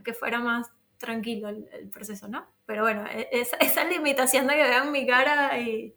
que 0.03 0.15
fuera 0.15 0.39
más 0.39 0.71
tranquilo 0.97 1.49
el, 1.49 1.89
proceso, 1.93 2.27
¿no? 2.27 2.47
Pero 2.65 2.81
bueno, 2.81 3.05
e, 3.07 3.29
esa, 3.31 3.55
esa 3.59 3.83
limitación 3.83 4.47
de 4.47 4.55
que 4.55 4.63
vean 4.63 4.91
mi 4.91 5.05
cara 5.05 5.59
y, 5.59 5.95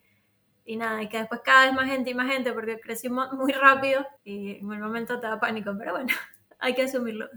y 0.64 0.76
nada, 0.76 1.02
y 1.02 1.08
que 1.08 1.18
después 1.18 1.40
cada 1.44 1.66
vez 1.66 1.74
más 1.74 1.86
gente 1.86 2.10
y 2.10 2.14
más 2.14 2.30
gente 2.30 2.52
porque 2.52 2.80
crecimos 2.80 3.32
muy 3.32 3.52
rápido 3.52 4.06
y 4.24 4.58
en 4.58 4.72
el 4.72 4.80
momento 4.80 5.20
te 5.20 5.26
da 5.26 5.38
pánico, 5.38 5.74
pero 5.78 5.92
bueno, 5.92 6.08
hay 6.58 6.74
que 6.74 6.82
asumirlo. 6.82 7.28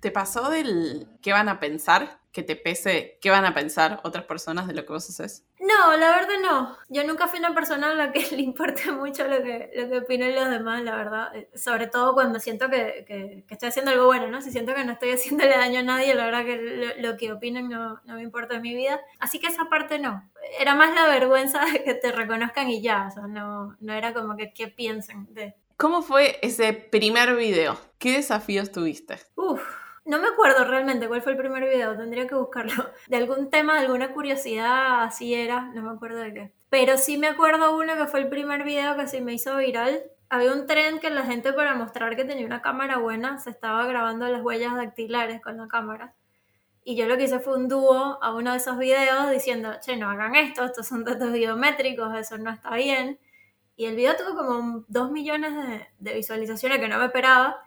¿Te 0.00 0.10
pasó 0.10 0.50
del 0.50 1.08
qué 1.20 1.32
van 1.32 1.48
a 1.48 1.60
pensar? 1.60 2.19
Que 2.32 2.42
te 2.42 2.54
pese 2.54 3.18
qué 3.20 3.30
van 3.30 3.44
a 3.44 3.54
pensar 3.54 4.00
otras 4.04 4.24
personas 4.24 4.68
de 4.68 4.74
lo 4.74 4.86
que 4.86 4.92
vos 4.92 5.08
haces? 5.08 5.44
No, 5.58 5.96
la 5.96 6.10
verdad 6.10 6.34
no. 6.42 6.76
Yo 6.88 7.04
nunca 7.04 7.26
fui 7.26 7.38
una 7.38 7.54
persona 7.54 7.90
a 7.90 7.94
la 7.94 8.12
que 8.12 8.20
le 8.36 8.42
importe 8.42 8.92
mucho 8.92 9.26
lo 9.26 9.42
que, 9.42 9.70
lo 9.74 9.88
que 9.88 9.98
opinen 9.98 10.34
los 10.34 10.48
demás, 10.48 10.82
la 10.82 10.96
verdad. 10.96 11.34
Eh, 11.34 11.50
sobre 11.54 11.86
todo 11.86 12.14
cuando 12.14 12.38
siento 12.38 12.70
que, 12.70 13.04
que, 13.06 13.44
estoy 13.48 13.68
haciendo 13.68 13.90
algo 13.90 14.06
bueno, 14.06 14.28
¿no? 14.28 14.40
Si 14.40 14.50
siento 14.50 14.74
que 14.74 14.84
no 14.84 14.92
estoy 14.92 15.10
haciéndole 15.12 15.56
daño 15.56 15.80
a 15.80 15.82
nadie, 15.82 16.14
la 16.14 16.24
verdad 16.24 16.44
que 16.44 16.94
lo, 16.98 17.16
que 17.16 17.32
opinen 17.32 17.68
no, 17.68 18.00
no, 18.04 18.14
me 18.14 18.22
importa 18.22 18.56
en 18.56 18.62
mi 18.62 18.74
vida. 18.74 19.00
Así 19.18 19.38
que 19.40 19.48
esa 19.48 19.64
parte 19.68 19.98
no. 19.98 20.30
Era 20.58 20.74
más 20.74 20.94
la 20.94 21.06
vergüenza 21.06 21.64
de 21.72 21.82
que 21.84 21.94
te 21.94 22.12
reconozcan 22.12 22.68
y 22.70 22.80
ya. 22.80 23.08
O 23.08 23.10
sea, 23.10 23.26
no, 23.26 23.76
no 23.80 23.92
era 23.92 24.14
como 24.14 24.36
que 24.36 24.52
qué 24.52 24.68
piensen 24.68 25.26
de 25.34 25.54
¿Cómo 25.80 26.02
fue 26.02 26.38
ese 26.42 26.74
primer 26.74 27.34
video? 27.36 27.80
¿Qué 27.98 28.12
desafíos 28.12 28.70
tuviste? 28.70 29.18
Uf, 29.34 29.62
no 30.04 30.20
me 30.20 30.28
acuerdo 30.28 30.64
realmente 30.64 31.08
cuál 31.08 31.22
fue 31.22 31.32
el 31.32 31.38
primer 31.38 31.64
video, 31.68 31.96
tendría 31.96 32.26
que 32.26 32.34
buscarlo. 32.34 32.90
De 33.08 33.16
algún 33.16 33.50
tema, 33.50 33.74
de 33.74 33.86
alguna 33.86 34.12
curiosidad, 34.12 35.02
así 35.02 35.34
era, 35.34 35.70
no 35.74 35.82
me 35.82 35.90
acuerdo 35.90 36.18
de 36.18 36.34
qué. 36.34 36.52
Pero 36.68 36.96
sí 36.96 37.18
me 37.18 37.28
acuerdo 37.28 37.76
uno 37.76 37.96
que 37.96 38.06
fue 38.06 38.20
el 38.20 38.28
primer 38.28 38.64
video 38.64 38.96
que 38.96 39.06
se 39.06 39.20
me 39.20 39.34
hizo 39.34 39.56
viral. 39.56 40.04
Había 40.28 40.52
un 40.52 40.66
tren 40.66 41.00
que 41.00 41.10
la 41.10 41.24
gente 41.24 41.52
para 41.52 41.74
mostrar 41.74 42.16
que 42.16 42.24
tenía 42.24 42.46
una 42.46 42.62
cámara 42.62 42.98
buena 42.98 43.38
se 43.38 43.50
estaba 43.50 43.86
grabando 43.86 44.28
las 44.28 44.42
huellas 44.42 44.76
dactilares 44.76 45.40
con 45.42 45.56
la 45.56 45.68
cámara. 45.68 46.14
Y 46.84 46.96
yo 46.96 47.06
lo 47.06 47.16
que 47.16 47.24
hice 47.24 47.40
fue 47.40 47.56
un 47.56 47.68
dúo 47.68 48.18
a 48.22 48.34
uno 48.34 48.52
de 48.52 48.56
esos 48.56 48.78
videos 48.78 49.30
diciendo, 49.30 49.72
che, 49.84 49.96
no 49.96 50.08
hagan 50.08 50.34
esto, 50.34 50.64
estos 50.64 50.86
son 50.86 51.04
datos 51.04 51.32
biométricos, 51.32 52.16
eso 52.16 52.38
no 52.38 52.50
está 52.50 52.74
bien. 52.76 53.18
Y 53.76 53.86
el 53.86 53.96
video 53.96 54.16
tuvo 54.16 54.36
como 54.36 54.84
2 54.88 55.10
millones 55.10 55.52
de, 55.98 56.14
visualizaciones 56.14 56.78
que 56.78 56.88
no 56.88 56.98
me 56.98 57.06
esperaba. 57.06 57.62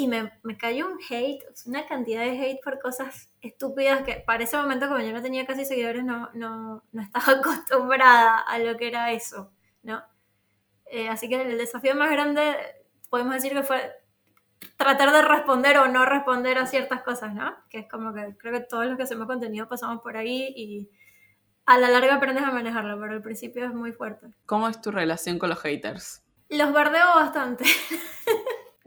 Y 0.00 0.06
me, 0.06 0.32
me, 0.44 0.56
cayó 0.56 0.86
un 0.86 0.98
hate, 1.10 1.42
una 1.66 1.86
cantidad 1.88 2.22
de 2.22 2.40
hate 2.40 2.60
por 2.62 2.78
cosas 2.78 3.28
estúpidas 3.42 4.04
que 4.04 4.22
para 4.24 4.44
ese 4.44 4.56
momento, 4.56 4.86
como 4.86 5.00
yo 5.00 5.12
no 5.12 5.20
tenía 5.20 5.44
casi 5.44 5.64
seguidores, 5.64 6.04
no, 6.04 6.30
no, 6.34 6.84
no 6.92 7.02
estaba 7.02 7.32
acostumbrada 7.40 8.38
a 8.38 8.58
lo 8.60 8.76
que 8.76 8.86
era 8.86 9.12
eso, 9.12 9.50
¿no? 9.82 10.02
Eh, 10.86 11.08
así 11.08 11.28
que 11.28 11.42
el 11.42 11.58
desafío 11.58 11.96
más 11.96 12.10
grande, 12.10 12.56
podemos 13.10 13.34
decir 13.34 13.52
que 13.52 13.64
fue 13.64 13.92
tratar 14.76 15.12
de 15.12 15.22
responder 15.22 15.78
o 15.78 15.88
no 15.88 16.04
responder 16.04 16.58
a 16.58 16.66
ciertas 16.66 17.02
cosas, 17.02 17.34
¿no? 17.34 17.54
Que 17.68 17.80
es 17.80 17.88
como 17.90 18.14
que 18.14 18.36
creo 18.38 18.52
que 18.52 18.60
todos 18.60 18.86
los 18.86 18.96
que 18.96 19.02
hacemos 19.02 19.26
contenido 19.26 19.68
pasamos 19.68 20.00
por 20.02 20.16
ahí 20.16 20.52
y 20.56 20.90
A 21.66 21.76
la 21.76 21.90
larga 21.90 22.14
aprendes 22.14 22.44
a 22.44 22.50
manejarlo, 22.50 22.98
pero 22.98 23.12
al 23.12 23.22
principio 23.22 23.66
es 23.66 23.74
muy 23.74 23.92
fuerte. 23.92 24.28
¿Cómo 24.46 24.68
es 24.68 24.80
tu 24.80 24.90
relación 24.90 25.38
con 25.38 25.50
los 25.50 25.60
haters? 25.60 26.22
Los 26.48 26.72
bardeo 26.72 27.14
bastante. 27.16 27.64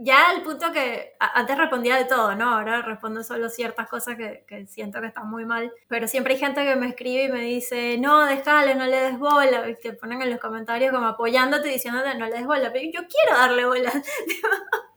ya 0.04 0.30
al 0.30 0.42
punto 0.42 0.72
que 0.72 1.14
antes 1.20 1.58
respondía 1.58 1.96
de 1.96 2.06
todo, 2.06 2.36
¿no? 2.36 2.56
Ahora 2.56 2.82
respondo 2.82 3.24
solo 3.24 3.50
ciertas 3.50 3.88
cosas 3.88 4.16
que, 4.16 4.44
que, 4.48 4.66
siento 4.66 5.00
que 5.00 5.08
están 5.08 5.30
muy 5.30 5.46
mal. 5.46 5.72
Pero 5.88 6.08
siempre 6.08 6.34
hay 6.34 6.40
gente 6.40 6.66
que 6.66 6.76
me 6.76 6.88
escribe 6.88 7.26
y 7.26 7.30
me 7.32 7.42
dice, 7.42 7.98
no, 8.00 8.26
déjale, 8.26 8.76
no 8.76 8.88
le 8.88 8.98
des 8.98 9.20
bola. 9.20 9.70
Y 9.70 9.76
te 9.76 9.94
ponen 9.94 10.22
en 10.22 10.32
los 10.32 10.40
comentarios 10.40 10.92
como 10.92 11.06
apoyándote 11.08 11.70
y 11.70 11.74
diciéndote, 11.74 12.16
no 12.16 12.26
le 12.26 12.34
des 12.34 12.46
bola. 12.48 12.72
Pero 12.74 12.86
yo 12.92 13.02
quiero 13.08 13.38
darle 13.38 13.66
bola. 13.66 13.92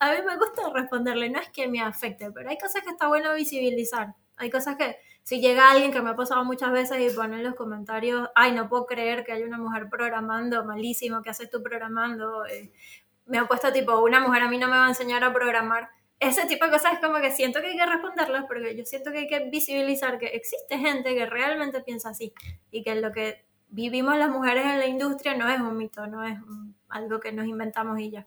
a 0.00 0.12
mí 0.12 0.18
me 0.26 0.36
gusta 0.36 0.70
responderle, 0.72 1.30
no 1.30 1.40
es 1.40 1.48
que 1.48 1.68
me 1.68 1.80
afecte, 1.80 2.30
pero 2.30 2.50
hay 2.50 2.58
cosas 2.58 2.82
que 2.82 2.90
está 2.90 3.08
bueno 3.08 3.34
visibilizar. 3.34 4.14
Hay 4.36 4.50
cosas 4.50 4.76
que, 4.76 4.96
si 5.22 5.40
llega 5.40 5.70
alguien 5.70 5.92
que 5.92 6.02
me 6.02 6.10
ha 6.10 6.16
pasado 6.16 6.44
muchas 6.44 6.72
veces 6.72 6.98
y 7.00 7.14
pone 7.14 7.36
en 7.36 7.44
los 7.44 7.54
comentarios, 7.54 8.28
ay, 8.34 8.52
no 8.52 8.68
puedo 8.68 8.86
creer 8.86 9.24
que 9.24 9.32
hay 9.32 9.44
una 9.44 9.58
mujer 9.58 9.88
programando, 9.88 10.64
malísimo, 10.64 11.22
¿qué 11.22 11.30
haces 11.30 11.48
tú 11.48 11.62
programando? 11.62 12.44
Eh, 12.46 12.72
me 13.26 13.38
ha 13.38 13.46
puesto 13.46 13.72
tipo, 13.72 14.00
una 14.00 14.20
mujer 14.20 14.42
a 14.42 14.48
mí 14.48 14.58
no 14.58 14.68
me 14.68 14.76
va 14.76 14.86
a 14.86 14.88
enseñar 14.88 15.24
a 15.24 15.32
programar. 15.32 15.90
Ese 16.20 16.46
tipo 16.46 16.64
de 16.64 16.70
cosas 16.70 16.94
es 16.94 17.00
como 17.00 17.20
que 17.20 17.30
siento 17.32 17.60
que 17.60 17.68
hay 17.68 17.76
que 17.76 17.86
responderlas 17.86 18.44
porque 18.46 18.76
yo 18.76 18.84
siento 18.84 19.10
que 19.10 19.18
hay 19.18 19.26
que 19.26 19.48
visibilizar 19.50 20.18
que 20.18 20.26
existe 20.26 20.78
gente 20.78 21.14
que 21.14 21.26
realmente 21.26 21.80
piensa 21.80 22.10
así 22.10 22.32
y 22.70 22.82
que 22.82 22.94
lo 22.94 23.10
que 23.12 23.44
vivimos 23.68 24.16
las 24.16 24.30
mujeres 24.30 24.64
en 24.66 24.78
la 24.78 24.86
industria 24.86 25.36
no 25.36 25.48
es 25.48 25.60
un 25.60 25.76
mito, 25.76 26.06
no 26.06 26.24
es 26.24 26.38
algo 26.88 27.18
que 27.18 27.32
nos 27.32 27.46
inventamos 27.46 27.98
y 27.98 28.10
ya. 28.10 28.26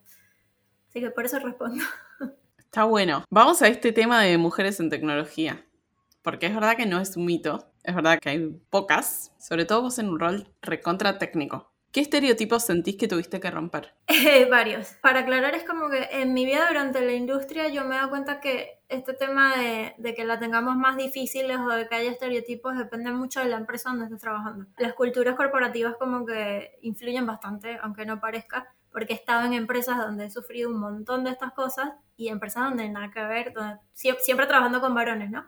Así 0.90 1.00
que 1.00 1.10
por 1.10 1.26
eso 1.26 1.40
respondo. 1.40 1.84
Está 2.58 2.84
bueno. 2.84 3.24
Vamos 3.30 3.62
a 3.62 3.68
este 3.68 3.94
tema 3.94 4.22
de 4.24 4.38
mujeres 4.38 4.80
en 4.80 4.90
tecnología. 4.90 5.66
Porque 6.22 6.48
es 6.48 6.56
verdad 6.56 6.76
que 6.76 6.86
no 6.88 7.00
es 7.00 7.16
un 7.16 7.26
mito. 7.26 7.72
Es 7.84 7.94
verdad 7.94 8.18
que 8.20 8.30
hay 8.30 8.50
pocas, 8.70 9.32
sobre 9.38 9.66
todo 9.66 9.84
vos 9.84 10.00
en 10.00 10.10
un 10.10 10.20
rol 10.20 10.48
recontra 10.62 11.20
técnico. 11.20 11.72
¿Qué 11.96 12.02
estereotipos 12.02 12.66
sentís 12.66 12.98
que 12.98 13.08
tuviste 13.08 13.40
que 13.40 13.50
romper? 13.50 13.96
Eh, 14.10 14.50
varios. 14.52 14.96
Para 15.02 15.20
aclarar, 15.20 15.56
es 15.56 15.64
como 15.64 15.90
que 15.90 16.10
en 16.12 16.34
mi 16.34 16.46
vida 16.46 16.68
durante 16.68 17.00
la 17.00 17.14
industria 17.14 17.70
yo 17.70 17.86
me 17.86 17.96
he 17.96 17.98
dado 17.98 18.10
cuenta 18.10 18.42
que 18.42 18.82
este 18.90 19.14
tema 19.14 19.54
de, 19.56 20.14
que 20.14 20.26
la 20.26 20.38
tengamos 20.38 20.76
más 20.76 20.98
difícil 20.98 21.50
o 21.52 21.70
de 21.70 21.88
que 21.88 21.96
haya 21.96 22.12
estereotipos 22.12 22.78
depende 22.78 23.14
mucho 23.14 23.40
de 23.40 23.46
la 23.46 23.56
empresa 23.56 23.92
donde 23.92 24.06
estés 24.06 24.20
trabajando. 24.20 24.66
Las 24.78 24.94
culturas 24.94 25.36
corporativas 25.36 25.96
como 25.96 26.26
que 26.26 26.78
influyen 26.82 27.26
bastante, 27.26 27.80
aunque 27.82 28.06
no 28.06 28.20
parezca, 28.20 28.74
porque 28.92 29.14
he 29.14 29.16
estado 29.16 29.46
en 29.46 29.54
empresas 29.54 29.98
donde 29.98 30.26
he 30.26 30.30
sufrido 30.30 30.70
un 30.72 30.82
montón 30.82 31.24
de 31.24 31.30
estas 31.30 31.54
cosas 31.54 31.94
y 32.18 32.28
empresas 32.28 32.66
donde 32.66 32.90
nada 32.90 33.10
que 33.10 33.24
ver, 33.24 33.54
siempre, 33.94 34.48
trabajando 34.48 34.82
con 34.82 34.94
varones, 34.94 35.32
¿no? 35.32 35.48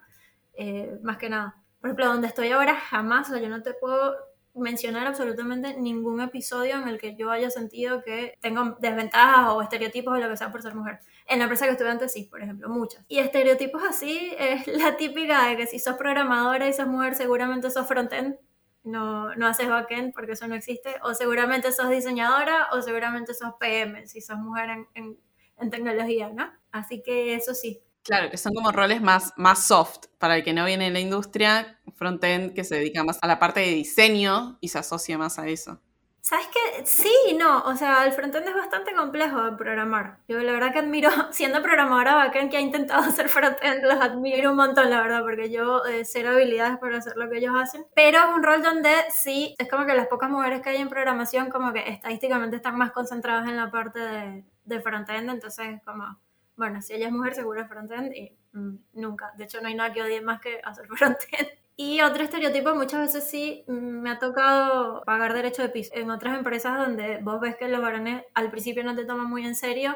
Eh, 0.53 0.97
más 1.03 1.17
que 1.17 1.29
nada. 1.29 1.61
Por 1.81 1.89
ejemplo, 1.89 2.05
donde 2.05 2.27
estoy 2.27 2.51
ahora 2.51 2.75
jamás, 2.75 3.29
o 3.31 3.37
yo 3.37 3.49
no 3.49 3.61
te 3.63 3.73
puedo 3.73 4.15
mencionar 4.57 5.07
absolutamente 5.07 5.75
ningún 5.77 6.21
episodio 6.21 6.75
en 6.75 6.87
el 6.87 6.97
que 6.97 7.15
yo 7.15 7.31
haya 7.31 7.49
sentido 7.49 8.03
que 8.03 8.37
tengo 8.41 8.77
desventajas 8.79 9.53
o 9.53 9.61
estereotipos 9.61 10.13
o 10.13 10.17
lo 10.17 10.29
que 10.29 10.37
sea 10.37 10.51
por 10.51 10.61
ser 10.61 10.75
mujer. 10.75 10.99
En 11.27 11.39
la 11.39 11.45
empresa 11.45 11.65
que 11.65 11.71
estuve 11.71 11.89
antes 11.89 12.13
sí, 12.13 12.23
por 12.25 12.41
ejemplo, 12.41 12.69
muchas. 12.69 13.03
Y 13.07 13.19
estereotipos 13.19 13.83
así 13.83 14.35
es 14.37 14.67
la 14.67 14.97
típica 14.97 15.47
de 15.47 15.57
que 15.57 15.67
si 15.67 15.79
sos 15.79 15.97
programadora 15.97 16.67
y 16.67 16.73
sos 16.73 16.87
mujer 16.87 17.15
seguramente 17.15 17.69
sos 17.69 17.87
frontend, 17.87 18.37
no, 18.83 19.35
no 19.35 19.47
haces 19.47 19.67
backend 19.67 20.13
porque 20.13 20.33
eso 20.33 20.47
no 20.47 20.55
existe, 20.55 20.95
o 21.03 21.13
seguramente 21.13 21.71
sos 21.71 21.89
diseñadora 21.89 22.67
o 22.71 22.81
seguramente 22.81 23.33
sos 23.33 23.53
PM 23.59 24.07
si 24.07 24.21
sos 24.21 24.37
mujer 24.37 24.69
en, 24.69 24.87
en, 24.95 25.19
en 25.57 25.69
tecnología, 25.69 26.29
¿no? 26.29 26.51
Así 26.71 27.03
que 27.03 27.35
eso 27.35 27.53
sí, 27.53 27.83
Claro, 28.07 28.31
que 28.31 28.37
son 28.37 28.53
como 28.53 28.71
roles 28.71 29.01
más, 29.01 29.33
más 29.35 29.67
soft 29.67 30.05
para 30.17 30.37
el 30.37 30.43
que 30.45 30.53
no 30.53 30.63
viene 30.63 30.85
de 30.85 30.91
la 30.91 31.01
industria, 31.01 31.77
frontend 31.93 32.53
que 32.53 32.63
se 32.63 32.75
dedica 32.75 33.03
más 33.03 33.19
a 33.21 33.27
la 33.27 33.37
parte 33.37 33.59
de 33.59 33.67
diseño 33.67 34.57
y 34.61 34.69
se 34.69 34.79
asocia 34.79 35.17
más 35.17 35.37
a 35.39 35.47
eso. 35.49 35.81
¿Sabes 36.21 36.47
qué? 36.47 36.85
Sí 36.85 37.11
no. 37.37 37.63
O 37.63 37.75
sea, 37.75 38.05
el 38.05 38.13
frontend 38.13 38.47
es 38.47 38.55
bastante 38.55 38.93
complejo 38.93 39.43
de 39.43 39.57
programar. 39.57 40.19
Yo 40.29 40.39
la 40.39 40.53
verdad 40.53 40.71
que 40.71 40.79
admiro, 40.79 41.09
siendo 41.31 41.61
programadora 41.61 42.15
bacán 42.15 42.49
que 42.49 42.55
ha 42.55 42.61
intentado 42.61 43.01
hacer 43.09 43.27
frontend, 43.27 43.83
los 43.83 43.99
admiro 43.99 44.51
un 44.51 44.57
montón, 44.57 44.89
la 44.89 45.01
verdad, 45.01 45.21
porque 45.23 45.49
yo 45.49 45.85
eh, 45.85 46.05
cero 46.05 46.29
habilidades 46.31 46.77
para 46.79 46.99
hacer 46.99 47.17
lo 47.17 47.29
que 47.29 47.39
ellos 47.39 47.53
hacen. 47.57 47.85
Pero 47.93 48.19
es 48.19 48.35
un 48.35 48.43
rol 48.43 48.63
donde 48.63 48.89
sí, 49.09 49.53
es 49.57 49.69
como 49.69 49.85
que 49.85 49.95
las 49.95 50.07
pocas 50.07 50.29
mujeres 50.29 50.61
que 50.61 50.69
hay 50.69 50.77
en 50.77 50.87
programación, 50.87 51.49
como 51.49 51.73
que 51.73 51.89
estadísticamente 51.89 52.55
están 52.55 52.77
más 52.77 52.91
concentradas 52.91 53.49
en 53.49 53.57
la 53.57 53.69
parte 53.69 53.99
de, 53.99 54.45
de 54.63 54.81
frontend, 54.81 55.29
entonces 55.29 55.81
como 55.85 56.19
bueno, 56.57 56.81
si 56.81 56.93
ella 56.93 57.07
es 57.07 57.13
mujer, 57.13 57.35
seguro 57.35 57.61
es 57.61 57.67
frontend 57.67 58.13
y 58.13 58.35
mm, 58.51 58.75
nunca. 58.93 59.31
De 59.37 59.45
hecho, 59.45 59.61
no 59.61 59.67
hay 59.67 59.75
nada 59.75 59.93
que 59.93 60.01
odie 60.01 60.21
más 60.21 60.41
que 60.41 60.59
hacer 60.63 60.87
frontend. 60.89 61.47
Y 61.79 62.01
otro 62.01 62.23
estereotipo, 62.23 62.73
muchas 62.73 63.01
veces 63.01 63.29
sí 63.29 63.63
mm, 63.67 64.01
me 64.01 64.09
ha 64.09 64.19
tocado 64.19 65.03
pagar 65.05 65.33
derecho 65.33 65.61
de 65.61 65.69
piso. 65.69 65.91
En 65.93 66.09
otras 66.09 66.35
empresas 66.35 66.77
donde 66.77 67.19
vos 67.21 67.39
ves 67.39 67.55
que 67.55 67.69
los 67.69 67.81
varones 67.81 68.23
al 68.33 68.49
principio 68.49 68.83
no 68.83 68.95
te 68.95 69.05
toman 69.05 69.29
muy 69.29 69.45
en 69.45 69.55
serio, 69.55 69.95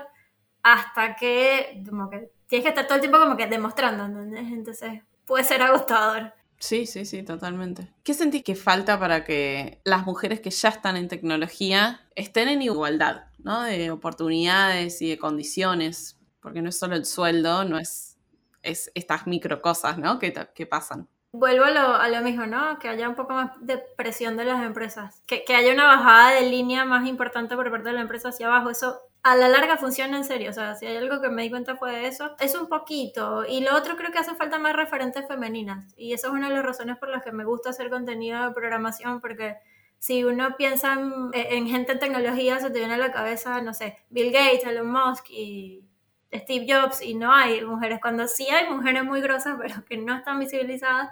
hasta 0.61 1.15
que, 1.15 1.83
como 1.89 2.09
que 2.09 2.31
tienes 2.45 2.63
que 2.63 2.69
estar 2.69 2.85
todo 2.85 2.95
el 2.95 3.01
tiempo 3.01 3.19
como 3.19 3.35
que 3.35 3.47
demostrando, 3.47 4.05
¿entendés? 4.05 4.53
Entonces 4.53 5.01
puede 5.25 5.43
ser 5.43 5.63
agotador. 5.63 6.33
Sí, 6.59 6.85
sí, 6.85 7.05
sí, 7.05 7.23
totalmente. 7.23 7.91
¿Qué 8.03 8.13
sentís 8.13 8.43
que 8.43 8.53
falta 8.53 8.99
para 8.99 9.23
que 9.23 9.81
las 9.83 10.05
mujeres 10.05 10.41
que 10.41 10.51
ya 10.51 10.69
están 10.69 10.95
en 10.95 11.07
tecnología 11.07 12.01
estén 12.13 12.49
en 12.49 12.61
igualdad, 12.61 13.23
¿no? 13.39 13.63
De 13.63 13.89
oportunidades 13.89 15.01
y 15.01 15.09
de 15.09 15.17
condiciones 15.17 16.20
porque 16.41 16.61
no 16.61 16.69
es 16.69 16.77
solo 16.77 16.95
el 16.95 17.05
sueldo, 17.05 17.63
no 17.63 17.77
es, 17.77 18.17
es 18.63 18.91
estas 18.95 19.27
micro 19.27 19.61
cosas, 19.61 19.97
¿no? 19.97 20.19
Que, 20.19 20.33
que 20.53 20.65
pasan. 20.65 21.07
Vuelvo 21.33 21.63
a 21.63 21.71
lo, 21.71 21.95
a 21.95 22.09
lo, 22.09 22.21
mismo, 22.21 22.45
¿no? 22.45 22.77
Que 22.77 22.89
haya 22.89 23.07
un 23.07 23.15
poco 23.15 23.33
más 23.33 23.51
de 23.61 23.77
presión 23.77 24.35
de 24.35 24.43
las 24.43 24.61
empresas. 24.63 25.23
Que, 25.27 25.45
que, 25.45 25.55
haya 25.55 25.73
una 25.73 25.85
bajada 25.85 26.31
de 26.31 26.49
línea 26.49 26.83
más 26.83 27.07
importante 27.07 27.55
por 27.55 27.71
parte 27.71 27.87
de 27.87 27.95
la 27.95 28.01
empresa 28.01 28.29
hacia 28.29 28.47
abajo. 28.47 28.69
Eso 28.69 28.99
a 29.23 29.37
la 29.37 29.47
larga 29.47 29.77
funciona 29.77 30.17
en 30.17 30.25
serio. 30.25 30.49
O 30.49 30.53
sea, 30.53 30.75
si 30.75 30.87
hay 30.87 30.97
algo 30.97 31.21
que 31.21 31.29
me 31.29 31.43
di 31.43 31.49
cuenta 31.49 31.77
fue 31.77 31.93
de 31.93 32.07
eso, 32.07 32.35
es 32.39 32.53
un 32.55 32.67
poquito. 32.67 33.45
Y 33.45 33.61
lo 33.61 33.77
otro 33.77 33.95
creo 33.95 34.11
que 34.11 34.19
hace 34.19 34.35
falta 34.35 34.59
más 34.59 34.75
referentes 34.75 35.25
femeninas. 35.25 35.93
Y 35.95 36.11
eso 36.11 36.27
es 36.27 36.33
una 36.33 36.49
de 36.49 36.55
las 36.55 36.65
razones 36.65 36.97
por 36.97 37.07
las 37.07 37.23
que 37.23 37.31
me 37.31 37.45
gusta 37.45 37.69
hacer 37.69 37.89
contenido 37.89 38.45
de 38.45 38.53
programación, 38.53 39.21
porque 39.21 39.55
si 39.99 40.25
uno 40.25 40.57
piensa 40.57 40.93
en, 40.93 41.29
en 41.33 41.67
gente 41.67 41.93
en 41.93 41.99
tecnología, 41.99 42.59
se 42.59 42.71
te 42.71 42.79
viene 42.79 42.95
a 42.95 42.97
la 42.97 43.13
cabeza, 43.13 43.61
no 43.61 43.73
sé, 43.73 43.99
Bill 44.09 44.33
Gates, 44.33 44.65
Elon 44.65 44.91
Musk 44.91 45.29
y 45.29 45.85
Steve 46.33 46.65
Jobs 46.67 47.01
y 47.01 47.13
no 47.13 47.33
hay 47.33 47.63
mujeres, 47.63 47.99
cuando 48.01 48.27
sí 48.27 48.47
hay 48.47 48.69
mujeres 48.69 49.03
muy 49.03 49.21
grosas, 49.21 49.57
pero 49.61 49.85
que 49.85 49.97
no 49.97 50.15
están 50.15 50.39
visibilizadas. 50.39 51.09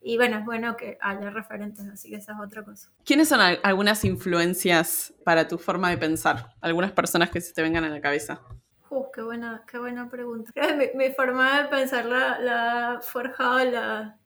Y 0.00 0.16
bueno, 0.16 0.38
es 0.38 0.44
bueno 0.44 0.76
que 0.76 0.96
haya 1.00 1.30
referentes, 1.30 1.84
así 1.92 2.10
que 2.10 2.16
esa 2.16 2.32
es 2.32 2.38
otra 2.38 2.62
cosa. 2.64 2.88
¿Quiénes 3.04 3.28
son 3.28 3.40
algunas 3.40 4.04
influencias 4.04 5.12
para 5.24 5.48
tu 5.48 5.58
forma 5.58 5.90
de 5.90 5.98
pensar? 5.98 6.54
Algunas 6.60 6.92
personas 6.92 7.30
que 7.30 7.40
se 7.40 7.52
te 7.52 7.62
vengan 7.62 7.82
a 7.82 7.88
la 7.88 8.00
cabeza. 8.00 8.40
Uh, 8.90 9.10
qué 9.12 9.22
buena, 9.22 9.64
qué 9.68 9.78
buena 9.78 10.08
pregunta. 10.08 10.52
Mi, 10.76 10.86
mi 10.94 11.12
forma 11.12 11.62
de 11.62 11.68
pensar 11.68 12.04
la, 12.04 12.92
ha 12.92 13.00
forjado 13.00 13.64
la, 13.64 14.16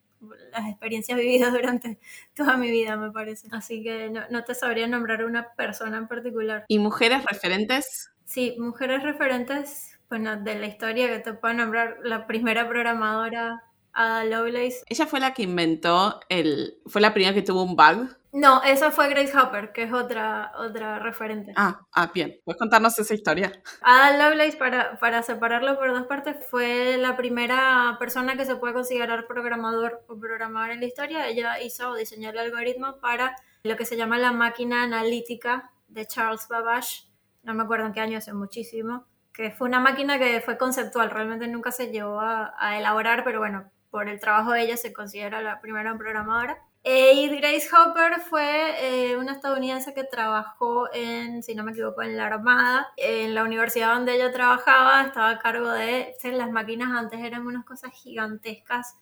las 0.52 0.68
experiencias 0.68 1.18
vividas 1.18 1.52
durante 1.52 1.98
toda 2.34 2.58
mi 2.58 2.70
vida, 2.70 2.98
me 2.98 3.10
parece. 3.10 3.48
Así 3.50 3.82
que 3.82 4.10
no, 4.10 4.20
no 4.28 4.44
te 4.44 4.54
sabría 4.54 4.86
nombrar 4.86 5.24
una 5.24 5.54
persona 5.54 5.96
en 5.96 6.06
particular. 6.06 6.66
¿Y 6.68 6.78
mujeres 6.78 7.24
referentes? 7.24 8.12
Sí, 8.26 8.56
mujeres 8.58 9.02
referentes 9.02 9.91
bueno, 10.12 10.36
de 10.36 10.56
la 10.56 10.66
historia 10.66 11.08
que 11.08 11.20
te 11.20 11.32
puedo 11.32 11.54
nombrar, 11.54 11.96
la 12.02 12.26
primera 12.26 12.68
programadora, 12.68 13.64
Ada 13.94 14.24
Lovelace. 14.24 14.82
Ella 14.86 15.06
fue 15.06 15.20
la 15.20 15.32
que 15.32 15.44
inventó 15.44 16.20
el... 16.28 16.82
¿Fue 16.84 17.00
la 17.00 17.14
primera 17.14 17.32
que 17.32 17.40
tuvo 17.40 17.62
un 17.62 17.76
bug? 17.76 18.14
No, 18.30 18.62
esa 18.62 18.90
fue 18.90 19.08
Grace 19.08 19.34
Hopper, 19.34 19.72
que 19.72 19.84
es 19.84 19.92
otra, 19.94 20.52
otra 20.58 20.98
referente. 20.98 21.54
Ah, 21.56 21.80
ah, 21.94 22.10
bien. 22.12 22.38
¿Puedes 22.44 22.58
contarnos 22.58 22.98
esa 22.98 23.14
historia? 23.14 23.52
Ada 23.80 24.18
Lovelace, 24.18 24.58
para, 24.58 24.98
para 24.98 25.22
separarlo 25.22 25.78
por 25.78 25.90
dos 25.90 26.06
partes, 26.06 26.36
fue 26.50 26.98
la 26.98 27.16
primera 27.16 27.96
persona 27.98 28.36
que 28.36 28.44
se 28.44 28.56
puede 28.56 28.74
considerar 28.74 29.26
programador 29.26 30.04
o 30.08 30.20
programador 30.20 30.72
en 30.72 30.80
la 30.80 30.86
historia. 30.88 31.26
Ella 31.26 31.58
hizo 31.62 31.88
o 31.88 31.96
diseñó 31.96 32.28
el 32.28 32.38
algoritmo 32.38 32.98
para 33.00 33.34
lo 33.62 33.78
que 33.78 33.86
se 33.86 33.96
llama 33.96 34.18
la 34.18 34.32
máquina 34.32 34.82
analítica 34.82 35.70
de 35.88 36.06
Charles 36.06 36.48
Babbage. 36.48 37.08
No 37.44 37.54
me 37.54 37.62
acuerdo 37.62 37.86
en 37.86 37.94
qué 37.94 38.00
año, 38.00 38.18
hace 38.18 38.34
muchísimo 38.34 39.06
que 39.32 39.50
fue 39.50 39.68
una 39.68 39.80
máquina 39.80 40.18
que 40.18 40.40
fue 40.40 40.58
conceptual, 40.58 41.10
realmente 41.10 41.48
nunca 41.48 41.72
se 41.72 41.90
llevó 41.90 42.20
a, 42.20 42.76
elaborar, 42.78 43.24
pero 43.24 43.38
bueno, 43.38 43.70
por 43.90 44.08
el 44.08 44.20
trabajo 44.20 44.52
de 44.52 44.62
ella 44.62 44.76
se 44.76 44.92
considera 44.92 45.40
la 45.42 45.60
primera 45.60 45.96
programadora. 45.96 46.58
Eh, 46.84 47.12
y 47.14 47.28
Grace 47.28 47.68
Hopper 47.72 48.20
fue 48.20 49.12
eh, 49.12 49.16
una 49.16 49.32
estadounidense 49.32 49.94
que 49.94 50.02
trabajó 50.02 50.92
en, 50.92 51.42
si 51.42 51.54
no 51.54 51.62
me 51.62 51.70
equivoco, 51.70 52.02
en 52.02 52.16
la 52.16 52.26
Armada. 52.26 52.88
En 52.96 53.34
la 53.34 53.44
universidad 53.44 53.94
donde 53.94 54.16
ella 54.16 54.32
trabajaba 54.32 55.02
estaba 55.02 55.30
a 55.30 55.38
cargo 55.38 55.70
de, 55.70 56.16
las 56.24 56.50
máquinas 56.50 56.90
antes 56.90 57.20
eran 57.20 57.46
unas 57.46 57.64
cosas 57.64 57.92
gigantescas 57.92 58.96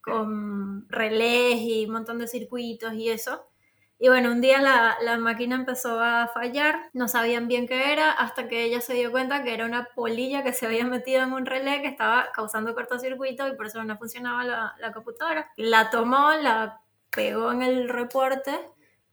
con 0.00 0.88
relés 0.88 1.60
y 1.60 1.86
un 1.86 1.92
montón 1.92 2.18
de 2.18 2.26
circuitos 2.26 2.94
y 2.94 3.10
eso. 3.10 3.49
Y 4.02 4.08
bueno, 4.08 4.32
un 4.32 4.40
día 4.40 4.62
la, 4.62 4.96
la, 5.02 5.18
máquina 5.18 5.56
empezó 5.56 6.00
a 6.00 6.28
fallar, 6.28 6.88
no 6.94 7.06
sabían 7.06 7.48
bien 7.48 7.68
qué 7.68 7.92
era, 7.92 8.10
hasta 8.10 8.48
que 8.48 8.64
ella 8.64 8.80
se 8.80 8.94
dio 8.94 9.10
cuenta 9.10 9.44
que 9.44 9.52
era 9.52 9.66
una 9.66 9.88
polilla 9.94 10.42
que 10.42 10.54
se 10.54 10.64
había 10.64 10.86
metido 10.86 11.22
en 11.22 11.34
un 11.34 11.44
relé 11.44 11.82
que 11.82 11.88
estaba 11.88 12.32
causando 12.32 12.74
cortocircuito 12.74 13.46
y 13.46 13.56
por 13.56 13.66
eso 13.66 13.84
no 13.84 13.98
funcionaba 13.98 14.42
la, 14.42 14.74
la 14.80 14.92
computadora. 14.92 15.52
La 15.56 15.90
tomó, 15.90 16.32
la 16.32 16.80
pegó 17.10 17.52
en 17.52 17.60
el 17.60 17.90
reporte 17.90 18.58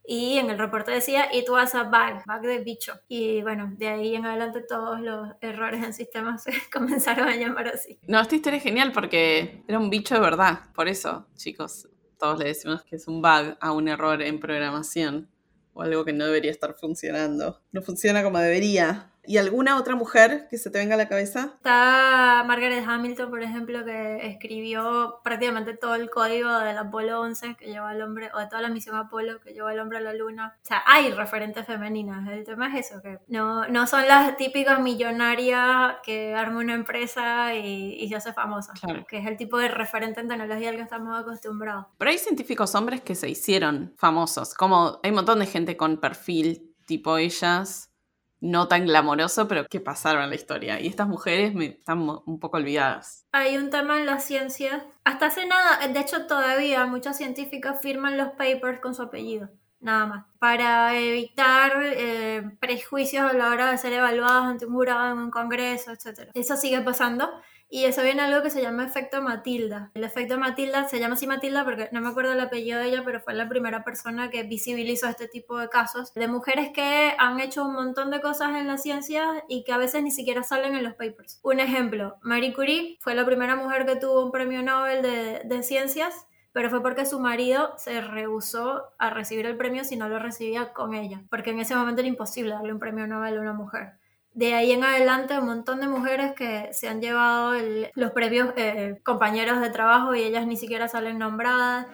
y 0.06 0.38
en 0.38 0.50
el 0.50 0.58
reporte 0.58 0.92
decía 0.92 1.28
it 1.34 1.50
was 1.50 1.76
a 1.76 1.84
bug, 1.84 2.24
bug 2.26 2.42
de 2.44 2.60
bicho. 2.60 2.94
Y 3.10 3.42
bueno, 3.42 3.74
de 3.78 3.90
ahí 3.90 4.16
en 4.16 4.26
adelante 4.26 4.62
todos 4.62 5.02
los 5.02 5.32
errores 5.42 5.84
en 5.84 5.94
sistemas 5.94 6.44
se 6.46 6.54
comenzaron 6.72 7.28
a 7.28 7.36
llamar 7.36 7.68
así. 7.68 8.00
No, 8.08 8.22
esta 8.22 8.36
historia 8.36 8.56
es 8.56 8.64
genial 8.64 8.94
porque 8.94 9.64
era 9.68 9.80
un 9.80 9.90
bicho 9.90 10.16
de 10.16 10.22
verdad. 10.22 10.62
Por 10.74 10.88
eso, 10.88 11.28
chicos, 11.36 11.90
todos 12.18 12.40
le 12.40 12.46
decimos 12.46 12.84
que 12.84 12.96
es 12.96 13.08
un 13.08 13.22
bug 13.22 13.58
a 13.60 13.72
un 13.72 13.88
error 13.88 14.22
en 14.22 14.40
programación 14.40 15.30
o 15.74 15.82
algo 15.84 16.04
que 16.04 16.14
no 16.14 16.26
debería 16.26 16.52
estar 16.52 16.74
funcionando. 16.74 17.62
No 17.72 17.82
funciona 17.82 18.24
como 18.24 18.40
debería. 18.40 19.12
¿Y 19.28 19.38
alguna 19.38 19.78
otra 19.78 19.96
mujer 19.96 20.48
que 20.50 20.58
se 20.58 20.72
te 20.72 20.80
venga 20.80 20.96
a 20.96 20.98
la 20.98 21.10
cabeza? 21.10 21.52
Está 21.58 22.46
Margaret 22.48 22.82
Hamilton, 22.88 23.30
por 23.30 23.44
ejemplo, 23.44 23.84
que 23.84 24.26
escribió 24.26 25.20
prácticamente 25.22 25.76
todo 25.76 25.96
el 25.96 26.10
código 26.10 26.50
del 26.60 26.78
Apolo 26.78 27.20
11 27.20 27.58
que 27.58 27.66
llevó 27.66 27.88
al 27.88 28.02
hombre, 28.02 28.32
o 28.34 28.40
de 28.40 28.48
toda 28.48 28.62
la 28.62 28.70
misión 28.70 28.96
Apolo 28.96 29.42
que 29.42 29.52
llevó 29.52 29.68
al 29.68 29.80
hombre 29.80 29.98
a 29.98 30.02
la 30.02 30.14
luna. 30.14 30.56
O 30.64 30.66
sea, 30.66 30.82
hay 30.86 31.12
referentes 31.12 31.66
femeninas. 31.66 32.26
El 32.30 32.46
tema 32.46 32.70
es 32.70 32.86
eso, 32.90 33.02
que 33.02 33.20
no, 33.28 33.68
no 33.68 33.86
son 33.86 34.08
las 34.08 34.38
típicas 34.38 34.80
millonarias 34.80 35.96
que 36.04 36.34
arma 36.34 36.60
una 36.60 36.74
empresa 36.74 37.54
y, 37.54 37.96
y 38.00 38.08
se 38.08 38.16
hace 38.16 38.32
famosa. 38.32 38.72
Claro. 38.80 39.06
Que 39.10 39.18
es 39.18 39.28
el 39.28 39.36
tipo 39.36 39.58
de 39.58 39.68
referente 39.68 40.22
en 40.22 40.30
tecnología 40.30 40.70
al 40.70 40.78
que 40.78 40.84
estamos 40.84 41.20
acostumbrados. 41.20 41.88
Pero 41.98 42.12
hay 42.12 42.18
científicos 42.18 42.76
hombres 42.76 43.02
que 43.02 43.14
se 43.14 43.28
hicieron 43.28 43.94
famosos. 43.98 44.54
Como 44.54 45.02
hay 45.04 45.10
un 45.10 45.16
montón 45.16 45.40
de 45.40 45.48
gente 45.48 45.76
con 45.76 45.98
perfil 45.98 46.74
tipo 46.86 47.18
ellas 47.18 47.92
no 48.40 48.68
tan 48.68 48.86
glamoroso, 48.86 49.48
pero 49.48 49.66
que 49.66 49.80
pasaron 49.80 50.30
la 50.30 50.36
historia. 50.36 50.80
Y 50.80 50.88
estas 50.88 51.08
mujeres 51.08 51.54
me 51.54 51.66
están 51.66 52.08
un 52.26 52.40
poco 52.40 52.58
olvidadas. 52.58 53.26
Hay 53.32 53.58
un 53.58 53.70
tema 53.70 54.00
en 54.00 54.06
la 54.06 54.20
ciencia. 54.20 54.86
Hasta 55.04 55.28
hace 55.28 55.46
nada, 55.46 55.88
de 55.88 56.00
hecho 56.00 56.28
todavía 56.28 56.86
muchas 56.86 57.18
científicas 57.18 57.82
firman 57.82 58.18
los 58.18 58.30
papers 58.30 58.80
con 58.80 58.94
su 58.94 59.02
apellido. 59.02 59.50
Nada 59.80 60.06
más. 60.06 60.26
Para 60.40 60.98
evitar 60.98 61.74
eh, 61.84 62.44
prejuicios 62.60 63.30
a 63.30 63.34
la 63.34 63.50
hora 63.50 63.72
de 63.72 63.78
ser 63.78 63.94
evaluados 63.94 64.46
ante 64.46 64.66
un 64.66 64.74
jurado 64.74 65.12
en 65.14 65.20
un 65.20 65.32
congreso, 65.32 65.92
etc. 65.92 66.32
Eso 66.34 66.58
sigue 66.58 66.82
pasando. 66.82 67.30
Y 67.70 67.84
eso 67.84 68.02
viene 68.02 68.22
algo 68.22 68.42
que 68.42 68.50
se 68.50 68.62
llama 68.62 68.86
efecto 68.86 69.22
Matilda. 69.22 69.92
El 69.94 70.06
efecto 70.06 70.38
Matilda 70.38 70.88
se 70.88 71.00
llama 71.00 71.16
así 71.16 71.28
Matilda 71.28 71.66
porque 71.66 71.90
no 71.92 72.00
me 72.00 72.08
acuerdo 72.08 72.32
el 72.32 72.40
apellido 72.40 72.80
de 72.80 72.88
ella, 72.88 73.02
pero 73.04 73.20
fue 73.20 73.34
la 73.34 73.50
primera 73.50 73.84
persona 73.84 74.30
que 74.30 74.44
visibilizó 74.44 75.08
este 75.10 75.28
tipo 75.28 75.58
de 75.58 75.68
casos 75.68 76.14
de 76.14 76.30
mujeres 76.30 76.70
que 76.74 77.14
han 77.18 77.42
hecho 77.42 77.66
un 77.66 77.74
montón 77.74 78.10
de 78.10 78.22
cosas 78.22 78.56
en 78.56 78.68
la 78.68 78.78
ciencia 78.78 79.44
y 79.50 79.66
que 79.66 79.74
a 79.74 79.78
veces 79.78 80.02
ni 80.02 80.12
siquiera 80.12 80.44
salen 80.44 80.76
en 80.76 80.84
los 80.86 80.94
papers. 80.94 81.42
Un 81.44 81.60
ejemplo, 81.60 82.16
Marie 82.22 82.54
Curie 82.54 82.98
fue 83.02 83.16
la 83.16 83.26
primera 83.26 83.58
mujer 83.58 83.86
que 83.86 83.98
tuvo 83.98 84.24
un 84.24 84.32
premio 84.32 84.64
Nobel 84.64 85.02
de, 85.02 85.42
de 85.44 85.64
ciencias, 85.64 86.26
pero 86.58 86.72
fue 86.72 86.82
porque 86.82 87.06
su 87.06 87.20
marido 87.20 87.76
se 87.78 88.02
rehusó 88.02 88.86
a 88.98 89.12
recibir 89.12 89.46
el 89.46 89.58
premio 89.58 89.84
si 89.84 89.96
no 89.96 90.10
lo 90.10 90.18
recibía 90.18 90.74
con 90.74 90.96
ella, 90.96 91.22
porque 91.30 91.52
en 91.52 91.60
ese 91.60 91.76
momento 91.76 92.02
era 92.02 92.08
imposible 92.08 92.56
darle 92.56 92.74
un 92.74 92.80
premio 92.80 93.06
Nobel 93.06 93.38
a 93.38 93.42
una 93.42 93.54
mujer 93.54 94.00
de 94.34 94.56
ahí 94.56 94.72
en 94.72 94.84
adelante 94.84 95.38
un 95.38 95.46
montón 95.46 95.82
de 95.82 95.88
mujeres 95.88 96.34
que 96.34 96.70
se 96.72 96.88
han 96.88 97.00
llevado 97.00 97.54
los 97.94 98.12
previos 98.12 98.50
eh, 98.58 99.00
compañeros 99.04 99.62
de 99.62 99.70
trabajo 99.70 100.16
y 100.16 100.24
ellas 100.24 100.48
ni 100.48 100.58
siquiera 100.58 100.88
salen 100.88 101.20
nombradas. 101.20 101.86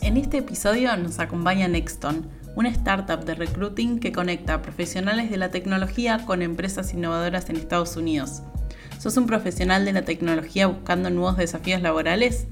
En 0.00 0.16
este 0.16 0.38
episodio 0.38 0.96
nos 0.96 1.18
acompaña 1.20 1.68
Nexton, 1.68 2.30
una 2.56 2.70
startup 2.70 3.22
de 3.22 3.34
recruiting 3.34 4.00
que 4.00 4.12
conecta 4.12 4.54
a 4.54 4.62
profesionales 4.62 5.30
de 5.30 5.36
la 5.36 5.50
tecnología 5.50 6.24
con 6.24 6.40
empresas 6.40 6.94
innovadoras 6.94 7.50
en 7.50 7.56
Estados 7.56 7.96
Unidos. 7.96 8.42
¿Sos 8.98 9.16
un 9.16 9.26
profesional 9.26 9.84
de 9.84 9.92
la 9.92 10.02
tecnología 10.02 10.68
buscando 10.68 11.10
nuevos 11.10 11.36
desafíos 11.36 11.82
laborales? 11.82 12.46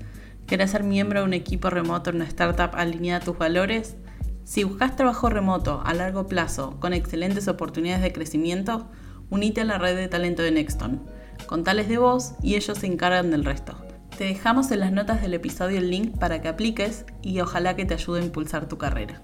¿Querés 0.51 0.73
ser 0.73 0.83
miembro 0.83 1.21
de 1.21 1.27
un 1.27 1.33
equipo 1.33 1.71
remoto 1.71 2.11
en 2.11 2.17
una 2.17 2.25
startup 2.25 2.75
alineada 2.75 3.21
a 3.21 3.25
tus 3.25 3.39
valores? 3.39 3.97
Si 4.43 4.65
buscas 4.65 4.97
trabajo 4.97 5.31
remoto 5.31 5.81
a 5.87 5.95
largo 5.95 6.27
plazo 6.27 6.81
con 6.81 6.93
excelentes 6.93 7.47
oportunidades 7.47 8.03
de 8.03 8.13
crecimiento, 8.13 8.91
unite 9.31 9.61
a 9.61 9.65
la 9.65 9.79
red 9.79 9.95
de 9.95 10.09
talento 10.09 10.43
de 10.43 10.51
Nexton. 10.51 11.07
Contales 11.47 11.87
de 11.87 11.99
vos 11.99 12.35
y 12.43 12.57
ellos 12.57 12.79
se 12.79 12.89
encargan 12.89 13.31
del 13.31 13.45
resto. 13.45 13.77
Te 14.19 14.25
dejamos 14.25 14.73
en 14.73 14.81
las 14.81 14.91
notas 14.91 15.23
del 15.23 15.35
episodio 15.35 15.79
el 15.79 15.89
link 15.89 16.19
para 16.19 16.43
que 16.43 16.49
apliques 16.49 17.07
y 17.23 17.39
ojalá 17.39 17.77
que 17.77 17.85
te 17.85 17.95
ayude 17.95 18.21
a 18.21 18.25
impulsar 18.25 18.67
tu 18.67 18.77
carrera. 18.77 19.23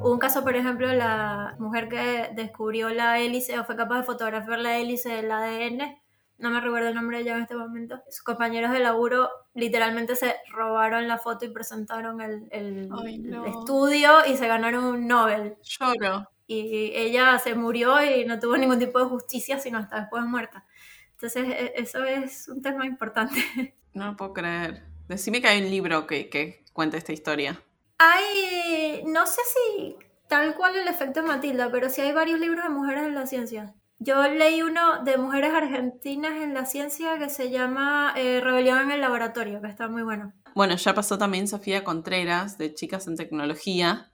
Hubo 0.00 0.12
un 0.12 0.20
caso, 0.20 0.44
por 0.44 0.54
ejemplo, 0.54 0.86
la 0.92 1.56
mujer 1.58 1.88
que 1.88 2.30
descubrió 2.36 2.88
la 2.90 3.18
hélice 3.18 3.58
o 3.58 3.64
fue 3.64 3.74
capaz 3.74 3.96
de 3.96 4.04
fotografiar 4.04 4.60
la 4.60 4.78
hélice 4.78 5.08
del 5.08 5.32
ADN. 5.32 5.99
No 6.40 6.50
me 6.50 6.60
recuerdo 6.60 6.88
el 6.88 6.94
nombre 6.94 7.18
de 7.18 7.22
ella 7.24 7.36
en 7.36 7.42
este 7.42 7.54
momento. 7.54 8.02
Sus 8.08 8.22
compañeros 8.22 8.72
de 8.72 8.80
laburo 8.80 9.28
literalmente 9.54 10.16
se 10.16 10.34
robaron 10.50 11.06
la 11.06 11.18
foto 11.18 11.44
y 11.44 11.50
presentaron 11.50 12.20
el, 12.20 12.48
el- 12.50 12.88
Ay, 13.04 13.18
no. 13.18 13.44
el 13.44 13.50
estudio 13.52 14.10
y 14.26 14.36
se 14.36 14.46
ganaron 14.48 14.84
un 14.84 15.06
Nobel. 15.06 15.56
Lloro. 15.62 16.28
y 16.46 16.90
ella 16.96 17.38
se 17.38 17.54
murió 17.54 18.02
y 18.02 18.24
no 18.24 18.40
tuvo 18.40 18.56
ningún 18.56 18.78
tipo 18.80 18.98
de 18.98 19.04
justicia 19.04 19.58
sino 19.60 19.78
hasta 19.78 20.00
después 20.00 20.24
muerta. 20.24 20.64
Entonces 21.12 21.46
e- 21.48 21.72
eso 21.76 22.02
es 22.04 22.48
un 22.48 22.60
tema 22.62 22.86
importante. 22.86 23.34
No 23.92 24.06
lo 24.06 24.16
puedo 24.16 24.32
creer. 24.34 24.84
Decime 25.08 25.40
que 25.40 25.48
hay 25.48 25.60
un 25.62 25.68
libro 25.68 26.06
que, 26.06 26.28
que 26.30 26.64
cuenta 26.72 26.96
esta 26.96 27.12
historia. 27.12 27.60
Hay, 27.98 29.02
no 29.04 29.26
sé 29.26 29.40
si 29.52 29.96
tal 30.28 30.54
cual 30.54 30.76
el 30.76 30.88
efecto 30.88 31.22
Matilda, 31.22 31.70
pero 31.70 31.88
sí 31.90 32.00
hay 32.00 32.12
varios 32.12 32.40
libros 32.40 32.62
de 32.64 32.70
mujeres 32.70 33.02
en 33.04 33.14
la 33.14 33.26
ciencia. 33.26 33.74
Yo 34.02 34.26
leí 34.28 34.62
uno 34.62 35.04
de 35.04 35.18
mujeres 35.18 35.52
argentinas 35.52 36.32
en 36.42 36.54
la 36.54 36.64
ciencia 36.64 37.18
que 37.18 37.28
se 37.28 37.50
llama 37.50 38.14
eh, 38.16 38.40
Rebelión 38.40 38.78
en 38.78 38.92
el 38.92 39.02
Laboratorio, 39.02 39.60
que 39.60 39.68
está 39.68 39.88
muy 39.88 40.02
bueno. 40.02 40.32
Bueno, 40.54 40.74
ya 40.76 40.94
pasó 40.94 41.18
también 41.18 41.46
Sofía 41.46 41.84
Contreras 41.84 42.56
de 42.56 42.72
Chicas 42.72 43.06
en 43.08 43.16
Tecnología, 43.16 44.10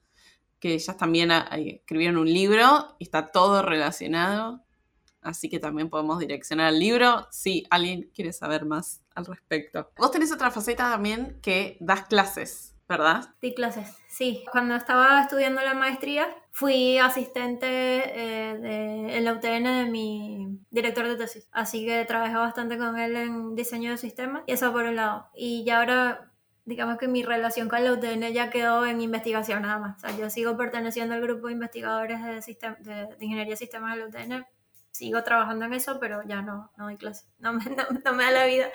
que 0.59 0.75
ellas 0.75 0.97
también 0.97 1.31
ah, 1.31 1.49
escribieron 1.55 2.17
un 2.17 2.27
libro 2.27 2.97
y 2.99 3.05
está 3.05 3.29
todo 3.29 3.63
relacionado. 3.63 4.65
Así 5.23 5.49
que 5.49 5.61
también 5.61 5.89
podemos 5.89 6.19
direccionar 6.19 6.67
al 6.67 6.81
libro 6.81 7.29
si 7.31 7.65
alguien 7.71 8.11
quiere 8.13 8.33
saber 8.33 8.65
más 8.65 9.03
al 9.15 9.25
respecto. 9.25 9.93
Vos 9.99 10.11
tenés 10.11 10.33
otra 10.33 10.51
faceta 10.51 10.91
también 10.91 11.39
que 11.41 11.77
das 11.79 12.07
clases, 12.07 12.75
¿verdad? 12.89 13.35
Di 13.41 13.55
clases, 13.55 13.97
sí. 14.09 14.45
Cuando 14.51 14.75
estaba 14.75 15.21
estudiando 15.21 15.63
la 15.63 15.75
maestría, 15.75 16.27
fui 16.59 16.97
asistente 16.99 17.67
eh, 17.69 18.57
de- 18.59 19.17
en 19.19 19.25
la 19.25 19.33
UTN 19.35 19.65
de 19.85 19.91
mi 19.91 20.59
director 20.71 21.07
de 21.07 21.17
tesis. 21.17 21.49
Así 21.53 21.85
que 21.85 22.05
trabajé 22.07 22.35
bastante 22.37 22.79
con 22.79 22.99
él 22.99 23.15
en 23.17 23.55
diseño 23.55 23.91
de 23.91 23.99
sistemas. 23.99 24.43
Y 24.47 24.53
eso 24.53 24.73
por 24.73 24.85
un 24.85 24.97
lado. 24.97 25.29
Y 25.35 25.65
ya 25.65 25.79
ahora, 25.81 26.33
digamos 26.65 26.97
que 26.97 27.09
mi 27.09 27.23
relación 27.23 27.69
con 27.69 27.85
la 27.85 27.93
UTN 27.93 28.33
ya 28.33 28.49
quedó 28.49 28.87
en 28.87 29.03
investigación 29.03 29.63
nada 29.63 29.79
más. 29.79 29.97
O 29.99 30.01
sea, 30.09 30.17
yo 30.17 30.31
sigo 30.31 30.57
perteneciendo 30.57 31.15
al 31.15 31.21
grupo 31.21 31.49
de 31.49 31.53
investigadores 31.53 32.23
de, 32.23 32.33
de, 32.81 32.95
de 33.17 33.25
ingeniería 33.25 33.53
de 33.53 33.57
sistemas 33.59 33.95
de 33.95 34.01
la 34.01 34.07
UTN. 34.09 34.47
Sigo 34.93 35.23
trabajando 35.25 35.67
en 35.67 35.75
eso, 35.75 35.99
pero 36.01 36.23
ya 36.27 36.41
no, 36.41 36.73
no 36.79 36.85
doy 36.85 36.97
clases. 36.97 37.29
No 37.39 37.53
me, 37.53 37.63
no- 37.77 37.85
no 38.03 38.13
me 38.15 38.25
da 38.25 38.31
la 38.31 38.47
vida. 38.47 38.69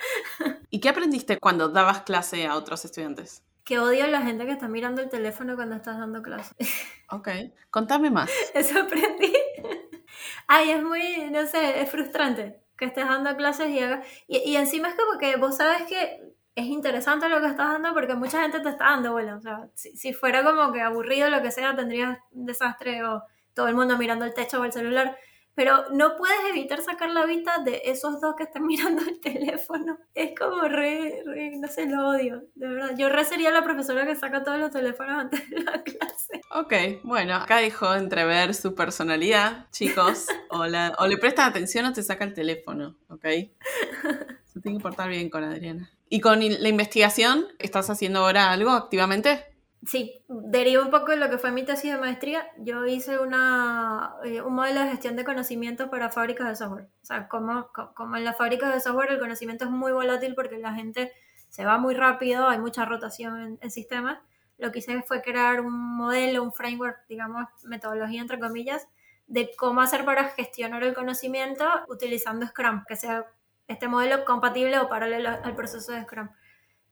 ¿Y 0.70 0.78
qué 0.78 0.88
aprendiste 0.88 1.36
cuando 1.40 1.68
dabas 1.68 2.02
clase 2.02 2.46
a 2.46 2.54
otros 2.54 2.84
estudiantes? 2.84 3.42
Que 3.64 3.78
odio 3.78 4.04
a 4.04 4.08
la 4.08 4.22
gente 4.22 4.44
que 4.46 4.52
está 4.52 4.68
mirando 4.68 5.02
el 5.02 5.08
teléfono 5.08 5.54
cuando 5.54 5.76
estás 5.76 5.98
dando 5.98 6.22
clases. 6.22 6.56
Ok, 7.14 7.28
contame 7.70 8.10
más. 8.10 8.30
Eso 8.54 8.80
aprendí. 8.80 9.30
Ay, 10.48 10.70
es 10.70 10.82
muy, 10.82 11.28
no 11.30 11.46
sé, 11.46 11.80
es 11.82 11.90
frustrante 11.90 12.58
que 12.78 12.86
estés 12.86 13.06
dando 13.06 13.36
clases 13.36 13.68
y, 13.68 13.78
haga- 13.80 14.02
y, 14.26 14.38
y 14.38 14.56
encima 14.56 14.88
es 14.88 14.94
como 14.94 15.18
que 15.18 15.36
vos 15.36 15.56
sabes 15.58 15.82
que 15.82 16.22
es 16.54 16.64
interesante 16.66 17.28
lo 17.28 17.40
que 17.40 17.48
estás 17.48 17.68
dando 17.72 17.92
porque 17.92 18.14
mucha 18.14 18.40
gente 18.42 18.60
te 18.60 18.70
está 18.70 18.86
dando 18.86 19.12
bola. 19.12 19.36
O 19.36 19.40
sea, 19.42 19.68
si, 19.74 19.94
si 19.96 20.14
fuera 20.14 20.42
como 20.42 20.72
que 20.72 20.80
aburrido 20.80 21.28
lo 21.28 21.42
que 21.42 21.50
sea, 21.50 21.76
tendrías 21.76 22.18
un 22.30 22.46
desastre 22.46 23.04
o 23.04 23.22
todo 23.54 23.68
el 23.68 23.74
mundo 23.74 23.98
mirando 23.98 24.24
el 24.24 24.32
techo 24.34 24.60
o 24.60 24.64
el 24.64 24.72
celular. 24.72 25.16
Pero 25.54 25.84
no 25.90 26.16
puedes 26.16 26.38
evitar 26.50 26.80
sacar 26.82 27.10
la 27.10 27.26
vista 27.26 27.58
de 27.58 27.82
esos 27.84 28.20
dos 28.20 28.34
que 28.36 28.44
están 28.44 28.64
mirando 28.66 29.02
el 29.02 29.20
teléfono. 29.20 29.98
Es 30.14 30.32
como 30.38 30.62
re, 30.62 31.22
re, 31.26 31.52
no 31.58 31.68
sé, 31.68 31.86
lo 31.86 32.08
odio, 32.08 32.44
de 32.54 32.68
verdad. 32.68 32.90
Yo 32.96 33.08
re 33.08 33.24
sería 33.24 33.50
la 33.50 33.62
profesora 33.62 34.06
que 34.06 34.16
saca 34.16 34.42
todos 34.42 34.58
los 34.58 34.70
teléfonos 34.70 35.18
antes 35.20 35.48
de 35.50 35.60
la 35.60 35.72
clase. 35.84 36.40
Ok, 36.54 37.02
bueno, 37.04 37.34
acá 37.36 37.56
dejó 37.58 37.94
entrever 37.94 38.54
su 38.54 38.74
personalidad, 38.74 39.66
chicos. 39.70 40.26
O, 40.50 40.66
la- 40.66 40.94
o 40.98 41.06
le 41.06 41.16
prestan 41.18 41.48
atención 41.50 41.84
o 41.86 41.92
te 41.92 42.02
saca 42.02 42.24
el 42.24 42.34
teléfono, 42.34 42.96
¿ok? 43.08 43.24
Se 44.46 44.60
tiene 44.60 44.78
que 44.78 44.82
portar 44.82 45.08
bien 45.08 45.30
con 45.30 45.44
Adriana. 45.44 45.90
¿Y 46.08 46.20
con 46.20 46.40
la 46.40 46.68
investigación? 46.68 47.46
¿Estás 47.58 47.88
haciendo 47.88 48.20
ahora 48.20 48.50
algo 48.52 48.70
activamente? 48.70 49.46
Sí, 49.84 50.24
deriva 50.28 50.82
un 50.84 50.90
poco 50.92 51.10
de 51.10 51.16
lo 51.16 51.28
que 51.28 51.38
fue 51.38 51.50
mi 51.50 51.64
tesis 51.64 51.90
de 51.92 51.98
maestría. 51.98 52.46
Yo 52.58 52.86
hice 52.86 53.18
una, 53.18 54.14
eh, 54.24 54.40
un 54.40 54.54
modelo 54.54 54.80
de 54.80 54.90
gestión 54.90 55.16
de 55.16 55.24
conocimiento 55.24 55.90
para 55.90 56.08
fábricas 56.10 56.46
de 56.48 56.54
software. 56.56 56.84
O 57.02 57.04
sea, 57.04 57.26
como, 57.28 57.66
co- 57.72 57.92
como 57.94 58.16
en 58.16 58.24
las 58.24 58.36
fábricas 58.36 58.72
de 58.72 58.80
software 58.80 59.10
el 59.10 59.18
conocimiento 59.18 59.64
es 59.64 59.70
muy 59.72 59.90
volátil 59.90 60.34
porque 60.36 60.58
la 60.58 60.72
gente 60.74 61.12
se 61.48 61.64
va 61.64 61.78
muy 61.78 61.94
rápido, 61.94 62.48
hay 62.48 62.58
mucha 62.60 62.84
rotación 62.84 63.40
en, 63.40 63.58
en 63.60 63.70
sistemas. 63.72 64.20
Lo 64.56 64.70
que 64.70 64.78
hice 64.78 65.02
fue 65.02 65.20
crear 65.20 65.60
un 65.60 65.72
modelo, 65.96 66.44
un 66.44 66.52
framework, 66.52 66.98
digamos, 67.08 67.44
metodología 67.64 68.20
entre 68.20 68.38
comillas, 68.38 68.86
de 69.26 69.50
cómo 69.58 69.80
hacer 69.80 70.04
para 70.04 70.28
gestionar 70.28 70.84
el 70.84 70.94
conocimiento 70.94 71.64
utilizando 71.88 72.46
Scrum, 72.46 72.84
que 72.86 72.94
sea 72.94 73.26
este 73.66 73.88
modelo 73.88 74.24
compatible 74.24 74.78
o 74.78 74.88
paralelo 74.88 75.30
al 75.42 75.56
proceso 75.56 75.90
de 75.92 76.02
Scrum. 76.04 76.28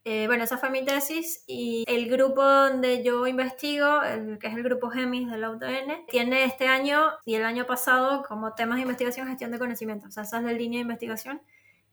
Eh, 0.04 0.26
bueno, 0.26 0.44
esa 0.44 0.56
fue 0.56 0.70
mi 0.70 0.82
tesis 0.82 1.44
y 1.46 1.84
el 1.86 2.08
grupo 2.08 2.42
donde 2.42 3.04
yo 3.04 3.26
investigo, 3.26 4.02
el, 4.02 4.38
que 4.38 4.46
es 4.46 4.54
el 4.54 4.62
grupo 4.62 4.88
GEMIS 4.88 5.30
de 5.30 5.36
la 5.36 5.50
UTN, 5.50 6.06
tiene 6.08 6.44
este 6.44 6.68
año 6.68 7.10
y 7.26 7.34
el 7.34 7.44
año 7.44 7.66
pasado 7.66 8.22
como 8.26 8.54
temas 8.54 8.76
de 8.76 8.82
investigación 8.82 9.28
gestión 9.28 9.50
de 9.50 9.58
conocimiento, 9.58 10.08
o 10.08 10.10
sea, 10.10 10.22
esa 10.22 10.38
es 10.38 10.44
la 10.44 10.52
línea 10.52 10.78
de 10.78 10.82
investigación. 10.82 11.42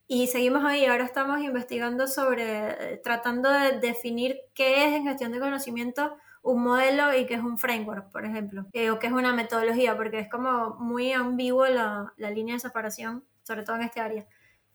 Y 0.06 0.28
seguimos 0.28 0.64
ahí, 0.64 0.86
ahora 0.86 1.04
estamos 1.04 1.40
investigando 1.42 2.06
sobre, 2.06 2.94
eh, 2.94 3.00
tratando 3.04 3.50
de 3.50 3.78
definir 3.78 4.38
qué 4.54 4.86
es 4.86 4.94
en 4.94 5.04
gestión 5.04 5.32
de 5.32 5.40
conocimiento 5.40 6.16
un 6.42 6.62
modelo 6.62 7.14
y 7.14 7.26
qué 7.26 7.34
es 7.34 7.42
un 7.42 7.58
framework, 7.58 8.10
por 8.10 8.24
ejemplo, 8.24 8.64
eh, 8.72 8.90
o 8.90 8.98
qué 8.98 9.08
es 9.08 9.12
una 9.12 9.34
metodología, 9.34 9.98
porque 9.98 10.20
es 10.20 10.30
como 10.30 10.76
muy 10.76 11.12
ambiguo 11.12 11.66
la, 11.66 12.14
la 12.16 12.30
línea 12.30 12.54
de 12.54 12.60
separación, 12.60 13.24
sobre 13.42 13.64
todo 13.64 13.76
en 13.76 13.82
este 13.82 14.00
área. 14.00 14.26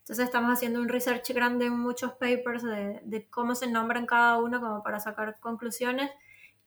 Entonces 0.03 0.25
estamos 0.25 0.51
haciendo 0.51 0.81
un 0.81 0.89
research 0.89 1.29
grande 1.29 1.67
en 1.67 1.79
muchos 1.79 2.11
papers 2.13 2.61
de, 2.61 2.99
de 3.05 3.29
cómo 3.29 3.55
se 3.55 3.67
nombran 3.67 4.05
cada 4.05 4.37
uno 4.37 4.59
como 4.59 4.83
para 4.83 4.99
sacar 4.99 5.39
conclusiones 5.39 6.11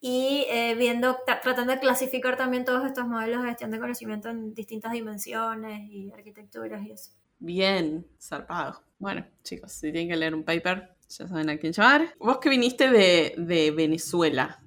y 0.01 0.47
eh, 0.49 0.75
viendo, 0.75 1.19
tratando 1.43 1.73
de 1.73 1.79
clasificar 1.79 2.39
también 2.39 2.65
todos 2.65 2.87
estos 2.87 3.07
modelos 3.07 3.43
de 3.43 3.49
gestión 3.49 3.71
de 3.71 3.79
conocimiento 3.79 4.31
en 4.31 4.55
distintas 4.55 4.93
dimensiones 4.93 5.83
y 5.91 6.13
arquitecturas 6.13 6.83
y 6.87 6.93
eso. 6.93 7.11
Bien, 7.39 8.07
zarpado. 8.19 8.83
Bueno, 8.99 9.27
chicos, 9.43 9.73
si 9.73 9.93
tienen 9.93 10.09
que 10.09 10.17
leer 10.17 10.35
un 10.35 10.43
paper, 10.43 10.97
ya 11.09 11.29
saben 11.29 11.51
a 11.51 11.59
quién 11.59 11.75
llamar. 11.75 12.15
Vos 12.19 12.39
que 12.39 12.49
viniste 12.49 12.89
de, 12.89 13.35
de 13.37 13.71
Venezuela, 13.71 14.63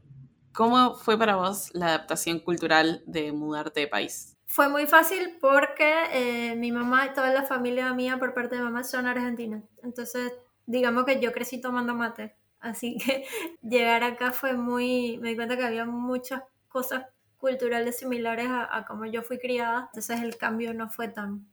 ¿cómo 0.53 0.93
fue 0.93 1.17
para 1.17 1.38
vos 1.38 1.69
la 1.73 1.88
adaptación 1.88 2.39
cultural 2.39 3.01
de 3.08 3.32
mudarte 3.32 3.79
de 3.79 3.88
país? 3.88 4.38
Fue 4.51 4.67
muy 4.67 4.88
fácil 4.88 5.38
porque 5.39 5.93
eh, 6.12 6.55
mi 6.55 6.71
mamá 6.71 7.05
y 7.05 7.13
toda 7.13 7.31
la 7.31 7.43
familia 7.43 7.93
mía 7.93 8.17
por 8.17 8.33
parte 8.33 8.55
de 8.55 8.63
mamá 8.63 8.83
son 8.83 9.05
argentinas. 9.05 9.63
Entonces, 9.83 10.33
digamos 10.65 11.05
que 11.05 11.19
yo 11.19 11.31
crecí 11.31 11.62
tomando 11.62 11.93
mate. 11.93 12.35
Así 12.59 12.97
que 13.05 13.25
llegar 13.62 14.03
acá 14.03 14.31
fue 14.31 14.53
muy... 14.53 15.19
Me 15.19 15.29
di 15.29 15.35
cuenta 15.35 15.55
que 15.55 15.65
había 15.65 15.85
muchas 15.85 16.41
cosas 16.67 17.05
culturales 17.38 17.99
similares 17.99 18.47
a, 18.49 18.75
a 18.75 18.85
como 18.85 19.05
yo 19.05 19.21
fui 19.21 19.38
criada. 19.38 19.91
Entonces 19.91 20.19
el 20.21 20.35
cambio 20.35 20.73
no 20.73 20.89
fue 20.89 21.09
tan, 21.09 21.45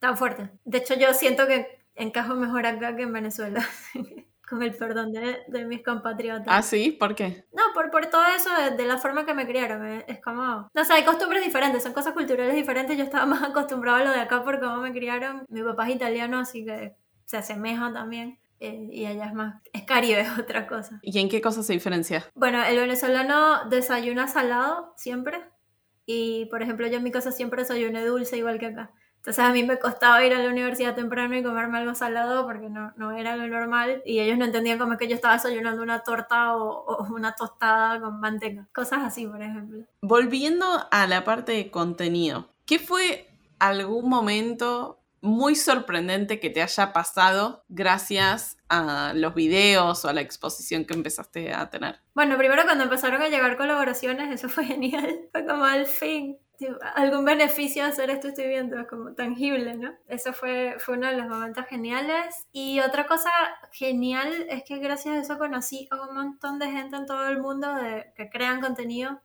tan 0.00 0.16
fuerte. 0.16 0.50
De 0.64 0.78
hecho, 0.78 0.94
yo 0.94 1.14
siento 1.14 1.46
que 1.46 1.84
encajo 1.94 2.34
mejor 2.34 2.66
acá 2.66 2.96
que 2.96 3.02
en 3.02 3.12
Venezuela. 3.12 3.64
con 4.50 4.64
el 4.64 4.74
perdón 4.74 5.12
de, 5.12 5.44
de, 5.46 5.64
mis 5.64 5.82
compatriotas. 5.84 6.48
¿Ah, 6.48 6.60
sí? 6.60 6.90
¿Por 6.90 7.14
qué? 7.14 7.44
No, 7.52 7.62
por, 7.72 7.90
por 7.92 8.06
todo 8.06 8.26
eso, 8.36 8.50
de, 8.54 8.76
de 8.76 8.84
la 8.84 8.98
forma 8.98 9.24
que 9.24 9.32
me 9.32 9.46
criaron. 9.46 9.86
Eh, 9.86 10.04
es 10.08 10.20
como... 10.20 10.68
No 10.74 10.84
sé, 10.84 10.92
hay 10.92 11.04
costumbres 11.04 11.44
diferentes, 11.44 11.84
son 11.84 11.92
cosas 11.92 12.12
culturales 12.12 12.56
diferentes. 12.56 12.98
Yo 12.98 13.04
estaba 13.04 13.26
más 13.26 13.44
acostumbrado 13.44 13.98
a 13.98 14.04
lo 14.04 14.10
de 14.10 14.18
acá 14.18 14.42
por 14.42 14.58
cómo 14.58 14.78
me 14.78 14.92
criaron. 14.92 15.44
Mi 15.48 15.62
papá 15.62 15.88
es 15.88 15.94
italiano, 15.94 16.40
así 16.40 16.64
que 16.64 16.96
se 17.26 17.36
asemeja 17.36 17.92
también. 17.92 18.40
Eh, 18.58 18.88
y 18.92 19.06
allá 19.06 19.26
es 19.26 19.32
más, 19.32 19.62
es 19.72 19.84
caribe, 19.84 20.20
es 20.22 20.38
otra 20.38 20.66
cosa. 20.66 20.98
¿Y 21.02 21.16
en 21.20 21.28
qué 21.28 21.40
cosa 21.40 21.62
se 21.62 21.72
diferencia? 21.72 22.26
Bueno, 22.34 22.62
el 22.64 22.76
venezolano 22.76 23.68
desayuna 23.70 24.26
salado 24.26 24.92
siempre. 24.96 25.40
Y, 26.06 26.46
por 26.46 26.60
ejemplo, 26.60 26.88
yo 26.88 26.96
en 26.96 27.04
mi 27.04 27.12
casa 27.12 27.30
siempre 27.30 27.62
desayuné 27.62 28.04
dulce, 28.04 28.36
igual 28.36 28.58
que 28.58 28.66
acá. 28.66 28.90
Entonces 29.20 29.44
a 29.44 29.52
mí 29.52 29.62
me 29.64 29.78
costaba 29.78 30.24
ir 30.24 30.32
a 30.32 30.38
la 30.38 30.48
universidad 30.48 30.94
temprano 30.94 31.36
y 31.36 31.42
comerme 31.42 31.76
algo 31.76 31.94
salado 31.94 32.46
porque 32.46 32.70
no, 32.70 32.94
no 32.96 33.12
era 33.12 33.36
lo 33.36 33.46
normal 33.48 34.02
y 34.06 34.18
ellos 34.18 34.38
no 34.38 34.46
entendían 34.46 34.78
cómo 34.78 34.94
es 34.94 34.98
que 34.98 35.08
yo 35.08 35.14
estaba 35.14 35.34
desayunando 35.34 35.82
una 35.82 36.02
torta 36.02 36.56
o, 36.56 36.86
o, 36.86 37.14
una 37.14 37.34
tostada 37.34 38.00
con 38.00 38.18
manteca. 38.18 38.66
Cosas 38.74 39.00
así, 39.02 39.26
por 39.26 39.42
ejemplo. 39.42 39.84
Volviendo 40.00 40.64
a 40.90 41.06
la 41.06 41.22
parte 41.22 41.52
de 41.52 41.70
contenido, 41.70 42.48
¿qué 42.64 42.78
fue 42.78 43.28
algún 43.58 44.08
momento 44.08 45.00
muy 45.20 45.54
sorprendente 45.54 46.40
que 46.40 46.48
te 46.48 46.62
haya 46.62 46.94
pasado 46.94 47.62
gracias 47.68 48.56
a 48.70 49.12
los 49.14 49.34
videos 49.34 50.02
o 50.02 50.08
a 50.08 50.14
la 50.14 50.22
exposición 50.22 50.86
que 50.86 50.94
empezaste 50.94 51.52
a 51.52 51.68
tener? 51.68 52.00
Bueno, 52.14 52.38
primero 52.38 52.62
cuando 52.64 52.84
empezaron 52.84 53.20
a 53.20 53.28
llegar 53.28 53.58
colaboraciones, 53.58 54.32
eso 54.32 54.48
fue 54.48 54.64
genial. 54.64 55.28
Fue 55.32 55.44
como 55.44 55.66
al 55.66 55.84
fin 55.84 56.38
algún 56.94 57.24
beneficio 57.24 57.82
de 57.82 57.90
hacer 57.90 58.10
esto 58.10 58.28
estoy 58.28 58.48
viendo 58.48 58.86
como 58.86 59.14
tangible, 59.14 59.76
¿no? 59.76 59.92
Eso 60.06 60.32
fue, 60.32 60.76
fue 60.78 60.96
uno 60.96 61.08
de 61.08 61.16
los 61.16 61.28
momentos 61.28 61.64
geniales. 61.66 62.46
Y 62.52 62.80
otra 62.80 63.06
cosa 63.06 63.30
genial 63.72 64.46
es 64.48 64.62
que 64.64 64.78
gracias 64.78 65.14
a 65.14 65.20
eso 65.20 65.38
conocí 65.38 65.88
a 65.90 66.08
un 66.08 66.14
montón 66.14 66.58
de 66.58 66.70
gente 66.70 66.96
en 66.96 67.06
todo 67.06 67.28
el 67.28 67.40
mundo 67.40 67.74
de, 67.74 68.12
que 68.16 68.28
crean 68.28 68.60
contenido, 68.60 69.20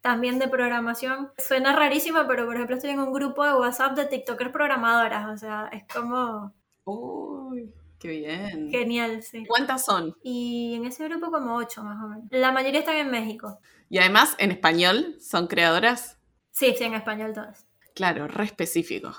también 0.00 0.38
de 0.38 0.48
programación. 0.48 1.30
Suena 1.38 1.74
rarísimo, 1.74 2.20
pero 2.26 2.46
por 2.46 2.54
ejemplo 2.54 2.76
estoy 2.76 2.90
en 2.90 3.00
un 3.00 3.12
grupo 3.12 3.44
de 3.44 3.54
WhatsApp 3.54 3.96
de 3.96 4.06
TikTokers 4.06 4.52
programadoras, 4.52 5.28
o 5.28 5.36
sea, 5.36 5.68
es 5.72 5.84
como... 5.92 6.54
Uy. 6.84 7.72
Qué 8.00 8.08
bien. 8.08 8.70
Genial, 8.70 9.22
sí. 9.22 9.44
¿Cuántas 9.46 9.84
son? 9.84 10.16
Y 10.22 10.74
en 10.74 10.86
ese 10.86 11.06
grupo 11.06 11.30
como 11.30 11.54
ocho 11.56 11.84
más 11.84 12.02
o 12.02 12.08
menos. 12.08 12.24
La 12.30 12.50
mayoría 12.50 12.80
están 12.80 12.96
en 12.96 13.10
México. 13.10 13.60
Y 13.90 13.98
además 13.98 14.34
en 14.38 14.52
español 14.52 15.16
son 15.20 15.48
creadoras. 15.48 16.19
Sí, 16.50 16.74
sí, 16.76 16.84
en 16.84 16.94
español 16.94 17.32
todas. 17.32 17.66
Claro, 17.94 18.28
re 18.28 18.44
específico. 18.44 19.12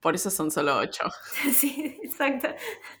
Por 0.00 0.14
eso 0.14 0.30
son 0.30 0.50
solo 0.50 0.78
ocho. 0.78 1.04
Sí, 1.52 1.98
exacto. 2.02 2.48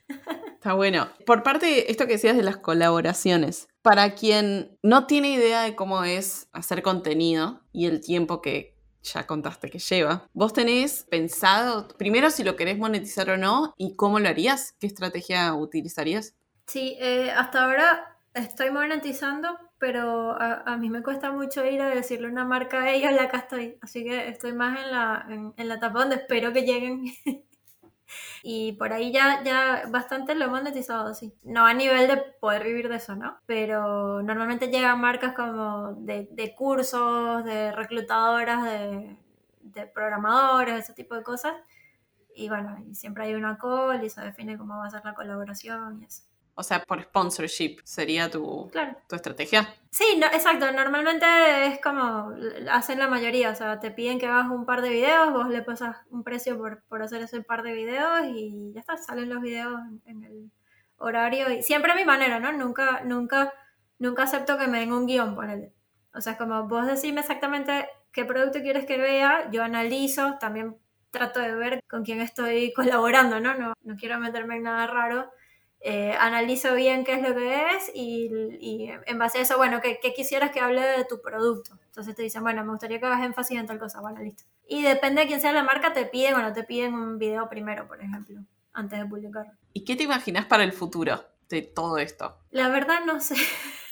Está 0.54 0.74
bueno. 0.74 1.08
Por 1.24 1.42
parte 1.42 1.66
de 1.66 1.86
esto 1.88 2.06
que 2.06 2.14
decías 2.14 2.36
de 2.36 2.42
las 2.42 2.56
colaboraciones, 2.56 3.68
para 3.82 4.14
quien 4.14 4.76
no 4.82 5.06
tiene 5.06 5.30
idea 5.30 5.62
de 5.62 5.76
cómo 5.76 6.02
es 6.04 6.48
hacer 6.52 6.82
contenido 6.82 7.60
y 7.72 7.86
el 7.86 8.00
tiempo 8.00 8.42
que 8.42 8.76
ya 9.02 9.26
contaste 9.26 9.70
que 9.70 9.78
lleva, 9.78 10.28
¿vos 10.32 10.52
tenés 10.52 11.04
pensado 11.04 11.86
primero 11.96 12.30
si 12.30 12.42
lo 12.42 12.56
querés 12.56 12.78
monetizar 12.78 13.30
o 13.30 13.36
no 13.36 13.72
y 13.76 13.94
cómo 13.94 14.18
lo 14.18 14.28
harías? 14.28 14.74
¿Qué 14.80 14.88
estrategia 14.88 15.54
utilizarías? 15.54 16.34
Sí, 16.66 16.96
eh, 16.98 17.30
hasta 17.30 17.64
ahora 17.64 18.18
estoy 18.34 18.70
monetizando, 18.70 19.56
pero 19.78 20.32
a, 20.32 20.62
a, 20.62 20.76
mí 20.76 20.90
me 20.90 21.02
cuesta 21.02 21.32
mucho 21.32 21.64
ir 21.64 21.80
a 21.82 21.88
decirle 21.90 22.28
una 22.28 22.44
marca 22.44 22.82
a 22.82 22.90
ellos, 22.92 23.12
la 23.12 23.24
acá 23.24 23.38
estoy. 23.38 23.78
Así 23.82 24.04
que 24.04 24.28
estoy 24.28 24.52
más 24.52 24.78
en 24.84 24.90
la, 24.90 25.26
en, 25.28 25.54
en 25.56 25.68
la 25.68 25.74
etapa 25.76 26.00
donde 26.00 26.16
espero 26.16 26.52
que 26.52 26.62
lleguen. 26.62 27.04
y 28.42 28.72
por 28.72 28.92
ahí 28.92 29.12
ya, 29.12 29.42
ya 29.44 29.84
bastante 29.88 30.34
lo 30.34 30.46
he 30.46 30.48
monetizado, 30.48 31.14
sí. 31.14 31.34
No 31.42 31.66
a 31.66 31.74
nivel 31.74 32.08
de 32.08 32.16
poder 32.40 32.64
vivir 32.64 32.88
de 32.88 32.96
eso, 32.96 33.16
¿no? 33.16 33.38
Pero 33.46 34.22
normalmente 34.22 34.68
llegan 34.68 35.00
marcas 35.00 35.34
como 35.34 35.94
de, 35.94 36.28
de 36.30 36.54
cursos, 36.54 37.44
de 37.44 37.72
reclutadoras, 37.72 38.64
de, 38.64 39.16
de 39.60 39.86
programadores, 39.86 40.84
ese 40.84 40.94
tipo 40.94 41.14
de 41.14 41.22
cosas. 41.22 41.54
Y 42.34 42.48
bueno, 42.48 42.76
siempre 42.92 43.24
hay 43.24 43.34
una 43.34 43.58
call 43.58 44.04
y 44.04 44.10
se 44.10 44.20
define 44.20 44.58
cómo 44.58 44.78
va 44.78 44.86
a 44.86 44.90
ser 44.90 45.04
la 45.04 45.14
colaboración 45.14 46.02
y 46.02 46.06
eso. 46.06 46.22
O 46.58 46.62
sea, 46.62 46.82
por 46.82 47.02
sponsorship 47.02 47.80
sería 47.84 48.30
tu, 48.30 48.70
claro. 48.72 48.96
tu 49.06 49.14
estrategia. 49.14 49.68
Sí, 49.90 50.16
no, 50.18 50.26
exacto. 50.26 50.72
Normalmente 50.72 51.26
es 51.66 51.78
como 51.82 52.34
hacen 52.70 52.98
la 52.98 53.08
mayoría. 53.08 53.50
O 53.50 53.54
sea, 53.54 53.78
te 53.78 53.90
piden 53.90 54.18
que 54.18 54.26
hagas 54.26 54.50
un 54.50 54.64
par 54.64 54.80
de 54.80 54.88
videos, 54.88 55.34
vos 55.34 55.50
le 55.50 55.60
pasas 55.60 55.98
un 56.08 56.24
precio 56.24 56.56
por, 56.56 56.82
por 56.84 57.02
hacer 57.02 57.20
ese 57.20 57.42
par 57.42 57.62
de 57.62 57.74
videos 57.74 58.24
y 58.28 58.72
ya 58.72 58.80
está, 58.80 58.96
salen 58.96 59.28
los 59.28 59.42
videos 59.42 59.78
en, 59.86 60.02
en, 60.06 60.24
el 60.24 60.50
horario. 60.96 61.52
Y 61.52 61.62
siempre 61.62 61.92
a 61.92 61.94
mi 61.94 62.06
manera, 62.06 62.40
¿no? 62.40 62.50
Nunca, 62.52 63.02
nunca, 63.04 63.52
nunca 63.98 64.22
acepto 64.22 64.56
que 64.56 64.66
me 64.66 64.80
den 64.80 64.94
un 64.94 65.06
guion, 65.06 65.34
ponele. 65.34 65.74
O 66.14 66.22
sea, 66.22 66.38
como 66.38 66.66
vos 66.68 66.86
decime 66.86 67.20
exactamente 67.20 67.86
qué 68.12 68.24
producto 68.24 68.62
quieres 68.62 68.86
que 68.86 68.96
vea, 68.96 69.50
yo 69.50 69.62
analizo, 69.62 70.38
también 70.40 70.78
trato 71.10 71.38
de 71.38 71.54
ver 71.54 71.80
con 71.86 72.02
quién 72.02 72.22
estoy 72.22 72.72
colaborando, 72.76 73.40
¿no? 73.40 73.52
No, 73.52 73.74
no 73.82 73.96
quiero 73.96 74.18
meterme 74.18 74.56
en 74.56 74.62
nada 74.62 74.86
raro 74.86 75.30
eh, 75.88 76.16
analizo 76.18 76.74
bien 76.74 77.04
qué 77.04 77.12
es 77.12 77.22
lo 77.22 77.32
que 77.32 77.54
es 77.70 77.92
y, 77.94 78.28
y 78.58 78.90
en 79.06 79.18
base 79.20 79.38
a 79.38 79.42
eso, 79.42 79.56
bueno, 79.56 79.80
¿qué, 79.80 80.00
¿qué, 80.02 80.12
quisieras 80.14 80.50
que 80.50 80.58
hable 80.58 80.80
de 80.80 81.04
tu 81.04 81.22
producto? 81.22 81.78
Entonces 81.86 82.16
te 82.16 82.22
dicen, 82.22 82.42
bueno, 82.42 82.64
me 82.64 82.72
gustaría 82.72 82.98
que 82.98 83.06
hagas 83.06 83.24
énfasis 83.24 83.56
en 83.56 83.66
tal 83.66 83.78
cosa, 83.78 84.00
bueno, 84.00 84.20
listo. 84.20 84.42
Y 84.66 84.82
depende 84.82 85.20
de 85.20 85.28
quién 85.28 85.40
sea 85.40 85.52
la 85.52 85.62
marca, 85.62 85.92
te 85.92 86.04
piden 86.04 86.34
o 86.34 86.42
no 86.42 86.52
te 86.52 86.64
piden 86.64 86.92
un 86.92 87.18
video 87.18 87.48
primero, 87.48 87.86
por 87.86 88.02
ejemplo, 88.02 88.40
antes 88.72 88.98
de 88.98 89.06
publicarlo. 89.06 89.52
¿Y 89.74 89.84
qué 89.84 89.94
te 89.94 90.02
imaginas 90.02 90.46
para 90.46 90.64
el 90.64 90.72
futuro 90.72 91.24
de 91.48 91.62
todo 91.62 91.98
esto? 91.98 92.36
La 92.50 92.68
verdad 92.68 93.04
no 93.06 93.20
sé. 93.20 93.36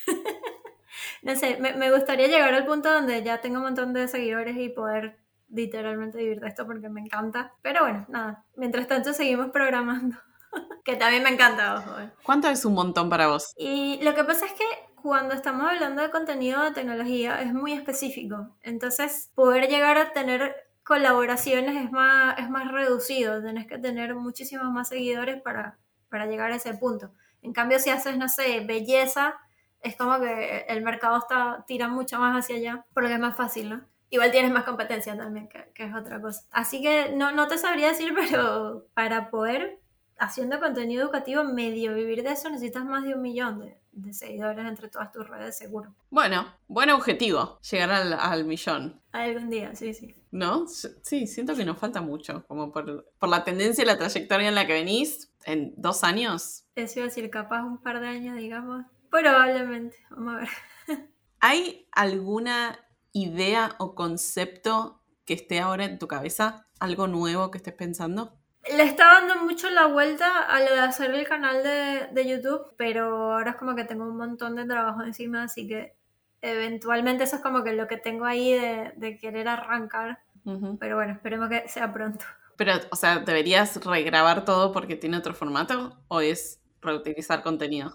no 1.22 1.36
sé, 1.36 1.58
me, 1.60 1.74
me 1.74 1.92
gustaría 1.92 2.26
llegar 2.26 2.52
al 2.54 2.66
punto 2.66 2.92
donde 2.92 3.22
ya 3.22 3.40
tengo 3.40 3.58
un 3.58 3.66
montón 3.66 3.92
de 3.92 4.08
seguidores 4.08 4.56
y 4.56 4.68
poder 4.68 5.20
literalmente 5.48 6.18
vivir 6.18 6.40
de 6.40 6.48
esto 6.48 6.66
porque 6.66 6.88
me 6.88 7.02
encanta. 7.02 7.52
Pero 7.62 7.82
bueno, 7.82 8.04
nada, 8.08 8.44
mientras 8.56 8.88
tanto 8.88 9.12
seguimos 9.12 9.50
programando 9.50 10.16
que 10.84 10.96
también 10.96 11.22
me 11.22 11.30
encanta, 11.30 11.76
ojo. 11.76 12.00
Eh. 12.00 12.10
¿Cuánto 12.22 12.48
es 12.48 12.64
un 12.64 12.74
montón 12.74 13.08
para 13.08 13.28
vos? 13.28 13.52
Y 13.56 13.98
lo 14.02 14.14
que 14.14 14.24
pasa 14.24 14.46
es 14.46 14.52
que 14.52 14.64
cuando 15.02 15.34
estamos 15.34 15.70
hablando 15.70 16.02
de 16.02 16.10
contenido 16.10 16.62
de 16.62 16.70
tecnología 16.70 17.40
es 17.42 17.52
muy 17.52 17.72
específico. 17.72 18.56
Entonces, 18.62 19.30
poder 19.34 19.68
llegar 19.68 19.98
a 19.98 20.12
tener 20.12 20.56
colaboraciones 20.82 21.76
es 21.76 21.90
más, 21.90 22.38
es 22.38 22.48
más 22.48 22.70
reducido. 22.70 23.42
Tenés 23.42 23.66
que 23.66 23.78
tener 23.78 24.14
muchísimos 24.14 24.72
más 24.72 24.88
seguidores 24.88 25.42
para, 25.42 25.78
para 26.08 26.26
llegar 26.26 26.52
a 26.52 26.56
ese 26.56 26.74
punto. 26.74 27.10
En 27.42 27.52
cambio, 27.52 27.78
si 27.78 27.90
haces, 27.90 28.16
no 28.16 28.28
sé, 28.28 28.60
belleza, 28.60 29.34
es 29.82 29.96
como 29.96 30.18
que 30.18 30.64
el 30.68 30.82
mercado 30.82 31.18
está, 31.18 31.64
tira 31.66 31.88
mucho 31.88 32.18
más 32.18 32.42
hacia 32.42 32.56
allá, 32.56 32.86
por 32.94 33.02
lo 33.02 33.10
que 33.10 33.16
es 33.16 33.20
más 33.20 33.36
fácil, 33.36 33.68
¿no? 33.68 33.84
Igual 34.08 34.30
tienes 34.30 34.52
más 34.52 34.64
competencia 34.64 35.16
también, 35.16 35.48
que, 35.48 35.70
que 35.74 35.84
es 35.84 35.94
otra 35.94 36.20
cosa. 36.20 36.46
Así 36.50 36.80
que 36.80 37.10
no, 37.14 37.32
no 37.32 37.48
te 37.48 37.58
sabría 37.58 37.88
decir, 37.88 38.14
pero 38.30 38.86
para 38.94 39.30
poder 39.30 39.80
haciendo 40.18 40.60
contenido 40.60 41.02
educativo, 41.02 41.44
medio 41.44 41.94
vivir 41.94 42.22
de 42.22 42.32
eso, 42.32 42.48
necesitas 42.50 42.84
más 42.84 43.04
de 43.04 43.14
un 43.14 43.22
millón 43.22 43.60
de, 43.60 43.78
de 43.92 44.12
seguidores 44.12 44.64
entre 44.66 44.88
todas 44.88 45.12
tus 45.12 45.28
redes, 45.28 45.56
seguro. 45.56 45.94
Bueno, 46.10 46.46
buen 46.66 46.90
objetivo, 46.90 47.58
llegar 47.60 47.90
al, 47.90 48.12
al 48.12 48.44
millón. 48.44 49.00
Algún 49.12 49.50
día, 49.50 49.74
sí, 49.74 49.94
sí. 49.94 50.14
¿No? 50.30 50.66
Sí, 50.66 51.26
siento 51.26 51.54
que 51.54 51.64
nos 51.64 51.78
falta 51.78 52.00
mucho, 52.00 52.44
como 52.46 52.72
por, 52.72 53.12
por 53.18 53.28
la 53.28 53.44
tendencia 53.44 53.82
y 53.82 53.86
la 53.86 53.98
trayectoria 53.98 54.48
en 54.48 54.54
la 54.54 54.66
que 54.66 54.72
venís, 54.72 55.32
en 55.44 55.74
dos 55.76 56.04
años. 56.04 56.64
Eso 56.74 56.98
iba 56.98 57.06
a 57.06 57.08
decir, 57.08 57.30
capaz 57.30 57.62
un 57.62 57.78
par 57.78 58.00
de 58.00 58.08
años, 58.08 58.36
digamos. 58.36 58.84
Probablemente, 59.10 59.96
vamos 60.10 60.34
a 60.34 60.38
ver. 60.38 60.48
¿Hay 61.40 61.86
alguna 61.92 62.80
idea 63.12 63.76
o 63.78 63.94
concepto 63.94 65.02
que 65.24 65.34
esté 65.34 65.60
ahora 65.60 65.84
en 65.84 65.98
tu 65.98 66.08
cabeza? 66.08 66.66
¿Algo 66.80 67.06
nuevo 67.06 67.50
que 67.50 67.58
estés 67.58 67.74
pensando? 67.74 68.36
Le 68.72 68.82
está 68.84 69.20
dando 69.20 69.36
mucho 69.44 69.68
la 69.70 69.86
vuelta 69.86 70.40
a 70.40 70.60
lo 70.60 70.72
de 70.72 70.80
hacer 70.80 71.10
el 71.14 71.26
canal 71.28 71.62
de, 71.62 72.08
de 72.12 72.28
YouTube, 72.28 72.74
pero 72.76 73.32
ahora 73.34 73.52
es 73.52 73.56
como 73.56 73.74
que 73.74 73.84
tengo 73.84 74.04
un 74.04 74.16
montón 74.16 74.56
de 74.56 74.64
trabajo 74.64 75.02
encima, 75.02 75.44
así 75.44 75.68
que 75.68 75.94
eventualmente 76.40 77.24
eso 77.24 77.36
es 77.36 77.42
como 77.42 77.62
que 77.62 77.72
lo 77.72 77.86
que 77.86 77.96
tengo 77.96 78.24
ahí 78.24 78.52
de, 78.52 78.92
de 78.96 79.18
querer 79.18 79.48
arrancar. 79.48 80.20
Ujú. 80.44 80.78
Pero 80.78 80.96
bueno, 80.96 81.12
esperemos 81.12 81.48
que 81.48 81.68
sea 81.68 81.92
pronto. 81.92 82.24
Pero, 82.56 82.72
o 82.90 82.96
sea, 82.96 83.18
¿deberías 83.18 83.84
regrabar 83.84 84.44
todo 84.44 84.72
porque 84.72 84.96
tiene 84.96 85.16
otro 85.16 85.34
formato? 85.34 85.98
¿O 86.08 86.20
es 86.20 86.60
reutilizar 86.80 87.42
contenido? 87.42 87.92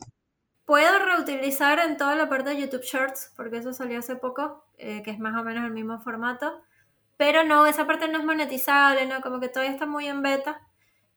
Puedo 0.66 1.00
reutilizar 1.00 1.80
en 1.80 1.98
toda 1.98 2.16
la 2.16 2.30
parte 2.30 2.52
de 2.52 2.62
YouTube 2.62 2.84
Shorts, 2.84 3.34
porque 3.36 3.58
eso 3.58 3.74
salió 3.74 4.00
hace 4.00 4.16
poco, 4.16 4.66
eh, 4.78 5.02
que 5.04 5.12
es 5.12 5.20
más 5.20 5.40
o 5.40 5.44
menos 5.44 5.66
el 5.66 5.72
mismo 5.72 6.00
formato. 6.00 6.62
Pero 7.20 7.44
no, 7.44 7.68
esa 7.68 7.86
parte 7.86 8.08
no 8.08 8.18
es 8.18 8.24
monetizable, 8.24 9.06
¿no? 9.06 9.20
Como 9.20 9.42
que 9.42 9.50
todavía 9.50 9.74
está 9.74 9.86
muy 9.86 10.08
en 10.08 10.22
beta. 10.22 10.62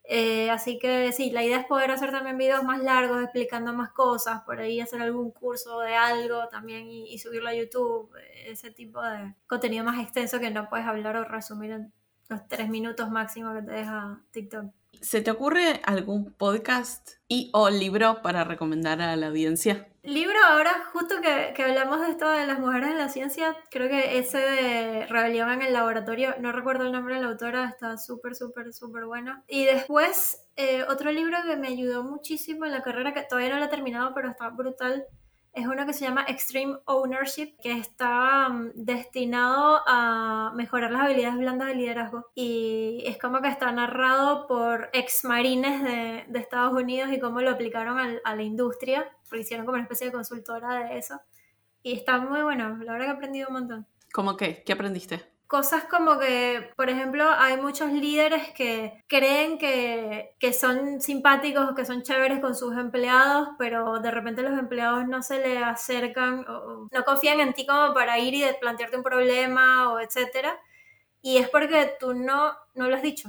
Eh, 0.05 0.51
así 0.51 0.79
que 0.81 1.13
sí, 1.13 1.31
la 1.31 1.45
idea 1.45 1.61
es 1.61 1.67
poder 1.67 1.93
hacer 1.93 2.11
también 2.11 2.37
videos 2.39 2.65
más 2.65 2.83
largos 2.83 3.23
explicando 3.23 3.73
más 3.73 3.93
cosas, 3.93 4.43
por 4.43 4.59
ahí 4.61 4.81
hacer 4.81 5.01
algún 5.01 5.31
curso 5.31 5.79
de 5.81 5.95
algo 5.95 6.49
también 6.49 6.89
y, 6.89 7.15
y 7.15 7.19
subirlo 7.19 7.51
a 7.51 7.55
YouTube, 7.55 8.11
ese 8.47 8.73
tipo 8.73 9.01
de 9.01 9.35
contenido 9.47 9.85
más 9.85 10.01
extenso 10.03 10.41
que 10.41 10.51
no 10.51 10.69
puedes 10.69 10.87
hablar 10.87 11.17
o 11.17 11.25
resumir 11.25 11.71
en 11.71 11.93
los 12.33 12.49
tres 12.49 12.69
minutos 12.69 13.11
máximo 13.11 13.55
que 13.55 13.63
te 13.63 13.73
deja 13.73 14.21
TikTok. 14.31 14.65
¿Se 15.01 15.21
te 15.21 15.31
ocurre 15.31 15.81
algún 15.85 16.33
podcast 16.33 17.11
y 17.29 17.51
o 17.53 17.69
libro 17.71 18.23
para 18.23 18.45
recomendar 18.45 19.01
a 19.03 19.17
la 19.17 19.29
audiencia? 19.29 19.89
Libro, 20.03 20.39
ahora 20.49 20.73
justo 20.93 21.21
que, 21.21 21.53
que 21.55 21.63
hablamos 21.63 22.01
de 22.01 22.11
esto 22.11 22.29
de 22.29 22.47
las 22.47 22.59
mujeres 22.59 22.91
en 22.91 22.99
la 22.99 23.09
ciencia, 23.09 23.57
creo 23.71 23.89
que 23.89 24.19
ese 24.19 24.39
de 24.39 25.07
Rebelión 25.07 25.51
en 25.51 25.63
el 25.63 25.73
Laboratorio, 25.73 26.35
no 26.41 26.53
recuerdo 26.53 26.85
el 26.85 26.93
nombre 26.93 27.17
de 27.17 27.21
la 27.21 27.29
autora, 27.29 27.69
está 27.69 27.99
súper, 27.99 28.35
súper, 28.35 28.73
súper 28.73 29.05
bueno. 29.05 29.43
Y 29.47 29.65
después, 29.65 30.45
eh, 30.57 30.85
otro 30.89 31.13
libro 31.13 31.37
que 31.47 31.57
me 31.57 31.69
ayudó 31.69 32.03
muchísimo 32.03 32.65
en 32.65 32.73
la 32.73 32.83
carrera, 32.83 33.13
que 33.13 33.23
todavía 33.23 33.51
no 33.51 33.59
lo 33.59 33.67
he 33.67 33.69
terminado, 33.69 34.13
pero 34.15 34.31
está 34.31 34.49
brutal, 34.49 35.05
es 35.53 35.67
uno 35.67 35.85
que 35.85 35.93
se 35.93 36.05
llama 36.05 36.25
Extreme 36.29 36.79
Ownership, 36.87 37.55
que 37.63 37.73
está 37.73 38.49
um, 38.49 38.71
destinado 38.75 39.83
a 39.87 40.53
mejorar 40.55 40.91
las 40.91 41.03
habilidades 41.03 41.37
blandas 41.37 41.69
de 41.69 41.75
liderazgo. 41.75 42.31
Y 42.35 43.03
es 43.07 43.19
como 43.19 43.43
que 43.43 43.49
está 43.49 43.71
narrado 43.71 44.47
por 44.47 44.89
ex 44.93 45.25
marines 45.25 45.83
de, 45.83 46.25
de 46.27 46.39
Estados 46.39 46.73
Unidos 46.73 47.11
y 47.13 47.21
cómo 47.21 47.41
lo 47.43 47.51
aplicaron 47.51 47.99
al, 47.99 48.23
a 48.25 48.35
la 48.35 48.43
industria, 48.43 49.11
porque 49.29 49.43
hicieron 49.43 49.67
como 49.67 49.75
una 49.75 49.83
especie 49.83 50.07
de 50.07 50.13
consultora 50.13 50.75
de 50.85 50.99
eso. 50.99 51.21
Y 51.83 51.93
está 51.93 52.19
muy 52.19 52.43
bueno, 52.43 52.79
la 52.79 52.93
verdad 52.93 53.07
que 53.07 53.13
he 53.13 53.15
aprendido 53.17 53.49
un 53.49 53.55
montón. 53.55 53.87
¿Cómo 54.13 54.37
qué? 54.37 54.63
¿Qué 54.65 54.73
aprendiste? 54.73 55.32
Cosas 55.53 55.85
como 55.85 56.19
que, 56.19 56.73
por 56.77 56.89
ejemplo, 56.89 57.25
hay 57.29 57.59
muchos 57.59 57.93
líderes 57.93 58.53
que 58.55 59.05
creen 59.07 59.59
que, 59.59 60.35
que 60.41 60.55
son 60.55 60.99
simpáticos, 61.03 61.75
que 61.77 61.85
son 61.85 62.01
chéveres 62.03 62.41
con 62.41 62.55
sus 62.55 62.75
empleados, 62.79 63.49
pero 63.59 64.01
de 64.01 64.11
repente 64.11 64.41
los 64.43 64.59
empleados 64.59 65.07
no 65.07 65.23
se 65.23 65.41
le 65.41 65.59
acercan 65.59 66.47
o 66.49 66.55
o 66.85 66.89
no 66.91 67.05
confían 67.05 67.41
en 67.41 67.53
ti 67.53 67.67
como 67.67 67.93
para 67.93 68.19
ir 68.19 68.33
y 68.35 68.45
plantearte 68.63 68.97
un 68.97 69.03
problema 69.03 69.93
o 69.93 70.01
etcétera. 70.01 70.59
Y 71.23 71.39
es 71.39 71.49
porque 71.51 71.97
tú 72.01 72.15
no, 72.15 72.55
no 72.75 72.89
lo 72.89 72.97
has 72.97 73.03
dicho. 73.03 73.29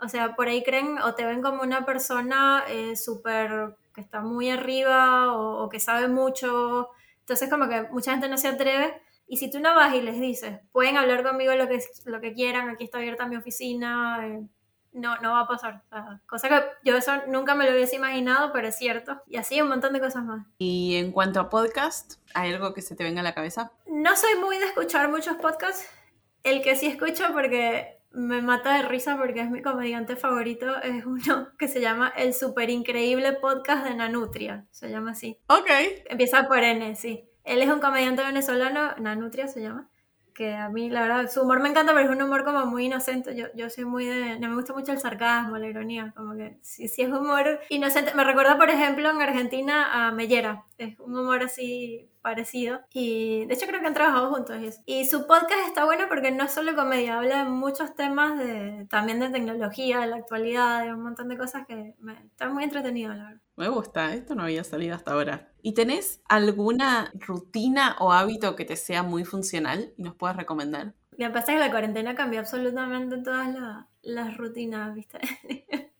O 0.00 0.08
sea, 0.08 0.36
por 0.36 0.48
ahí 0.48 0.62
creen 0.64 0.98
o 1.00 1.14
te 1.14 1.24
ven 1.26 1.42
como 1.42 1.62
una 1.62 1.84
persona 1.86 2.64
eh, 2.68 2.96
súper 2.96 3.76
que 3.94 4.00
está 4.02 4.20
muy 4.20 4.50
arriba 4.50 5.32
o, 5.34 5.64
o 5.64 5.68
que 5.70 5.80
sabe 5.80 6.08
mucho. 6.08 6.90
Entonces 7.20 7.50
como 7.50 7.68
que 7.68 7.82
mucha 7.92 8.12
gente 8.12 8.28
no 8.28 8.38
se 8.38 8.48
atreve. 8.48 9.02
Y 9.28 9.36
si 9.36 9.50
tú 9.50 9.60
no 9.60 9.74
vas 9.74 9.94
y 9.94 10.00
les 10.00 10.18
dices, 10.18 10.58
pueden 10.72 10.96
hablar 10.96 11.22
conmigo 11.22 11.54
lo 11.54 11.68
que, 11.68 11.78
lo 12.06 12.20
que 12.20 12.32
quieran, 12.32 12.70
aquí 12.70 12.84
está 12.84 12.98
abierta 12.98 13.26
mi 13.26 13.36
oficina, 13.36 14.26
eh, 14.26 14.40
no, 14.92 15.16
no 15.18 15.32
va 15.32 15.40
a 15.40 15.46
pasar. 15.46 15.82
O 15.86 15.88
sea, 15.88 16.20
cosa 16.26 16.48
que 16.48 16.62
yo 16.82 16.96
eso 16.96 17.12
nunca 17.28 17.54
me 17.54 17.66
lo 17.66 17.72
hubiese 17.72 17.96
imaginado, 17.96 18.52
pero 18.52 18.68
es 18.68 18.76
cierto. 18.76 19.22
Y 19.26 19.36
así 19.36 19.60
un 19.60 19.68
montón 19.68 19.92
de 19.92 20.00
cosas 20.00 20.24
más. 20.24 20.46
Y 20.58 20.96
en 20.96 21.12
cuanto 21.12 21.40
a 21.40 21.48
podcast, 21.48 22.14
¿hay 22.34 22.52
algo 22.52 22.74
que 22.74 22.82
se 22.82 22.96
te 22.96 23.04
venga 23.04 23.20
a 23.20 23.24
la 23.24 23.34
cabeza? 23.34 23.72
No 23.86 24.16
soy 24.16 24.36
muy 24.40 24.58
de 24.58 24.64
escuchar 24.64 25.10
muchos 25.10 25.36
podcasts. 25.36 25.86
El 26.42 26.62
que 26.62 26.76
sí 26.76 26.86
escucho 26.86 27.24
porque 27.32 27.98
me 28.10 28.40
mata 28.40 28.76
de 28.76 28.82
risa 28.82 29.16
porque 29.16 29.40
es 29.40 29.50
mi 29.50 29.60
comediante 29.60 30.16
favorito 30.16 30.80
es 30.82 31.04
uno 31.04 31.50
que 31.58 31.68
se 31.68 31.80
llama 31.80 32.12
El 32.16 32.32
Super 32.32 32.70
Increíble 32.70 33.34
Podcast 33.34 33.84
de 33.84 33.94
Nanutria. 33.94 34.66
Se 34.70 34.88
llama 34.88 35.12
así. 35.12 35.38
Ok. 35.48 35.68
Empieza 36.06 36.48
por 36.48 36.58
N, 36.58 36.96
sí. 36.96 37.27
Él 37.48 37.62
es 37.62 37.68
un 37.68 37.80
comediante 37.80 38.22
venezolano, 38.22 38.94
Nanutria 38.98 39.48
se 39.48 39.62
llama, 39.62 39.88
que 40.34 40.54
a 40.54 40.68
mí, 40.68 40.88
la 40.88 41.02
verdad, 41.02 41.30
su 41.30 41.42
humor 41.42 41.60
me 41.60 41.68
encanta, 41.68 41.92
pero 41.92 42.08
es 42.08 42.16
un 42.16 42.22
humor 42.22 42.44
como 42.44 42.64
muy 42.66 42.86
inocente. 42.86 43.34
Yo, 43.34 43.46
yo 43.56 43.68
soy 43.70 43.84
muy 43.84 44.06
de... 44.06 44.38
No 44.38 44.48
me 44.48 44.54
gusta 44.54 44.72
mucho 44.72 44.92
el 44.92 45.00
sarcasmo, 45.00 45.58
la 45.58 45.66
ironía, 45.66 46.12
como 46.16 46.36
que 46.36 46.58
si, 46.62 46.86
si 46.86 47.02
es 47.02 47.08
humor 47.08 47.58
inocente. 47.70 48.14
Me 48.14 48.22
recuerda, 48.22 48.56
por 48.56 48.70
ejemplo, 48.70 49.10
en 49.10 49.20
Argentina 49.20 50.06
a 50.06 50.12
Mellera. 50.12 50.64
Es 50.78 50.98
un 51.00 51.18
humor 51.18 51.42
así 51.42 52.08
parecido. 52.22 52.80
Y 52.92 53.46
de 53.46 53.54
hecho 53.54 53.66
creo 53.66 53.80
que 53.80 53.86
han 53.88 53.94
trabajado 53.94 54.32
juntos. 54.32 54.56
Y, 54.86 55.04
su 55.06 55.26
podcast 55.26 55.66
está 55.66 55.84
bueno 55.84 56.04
porque 56.08 56.30
no 56.30 56.44
es 56.44 56.52
solo 56.52 56.76
comedia, 56.76 57.18
habla 57.18 57.44
de 57.44 57.50
muchos 57.50 57.94
temas 57.94 58.38
de, 58.38 58.86
también 58.88 59.18
de 59.18 59.30
tecnología, 59.30 60.00
de 60.00 60.06
la 60.06 60.16
actualidad, 60.16 60.84
de 60.84 60.94
un 60.94 61.02
montón 61.02 61.28
de 61.28 61.36
cosas 61.36 61.66
que 61.66 61.94
me, 61.98 62.12
está 62.12 62.48
muy 62.48 62.64
entretenido, 62.64 63.12
la 63.12 63.24
verdad. 63.24 63.40
Me 63.56 63.68
gusta, 63.68 64.14
esto 64.14 64.34
no 64.34 64.44
había 64.44 64.62
salido 64.62 64.94
hasta 64.94 65.12
ahora. 65.12 65.50
¿Y 65.62 65.74
tenés 65.74 66.22
alguna 66.28 67.12
rutina 67.14 67.96
o 67.98 68.12
hábito 68.12 68.54
que 68.54 68.64
te 68.64 68.76
sea 68.76 69.02
muy 69.02 69.24
funcional 69.24 69.92
y 69.96 70.02
nos 70.02 70.14
puedas 70.14 70.36
recomendar? 70.36 70.94
Lo 71.16 71.26
que 71.26 71.32
pasa 71.32 71.52
es 71.52 71.58
que 71.58 71.64
la 71.64 71.70
cuarentena 71.72 72.14
cambió 72.14 72.38
absolutamente 72.38 73.18
todas 73.18 73.52
la- 73.52 73.88
las 74.02 74.36
rutinas, 74.36 74.94
¿viste? 74.94 75.18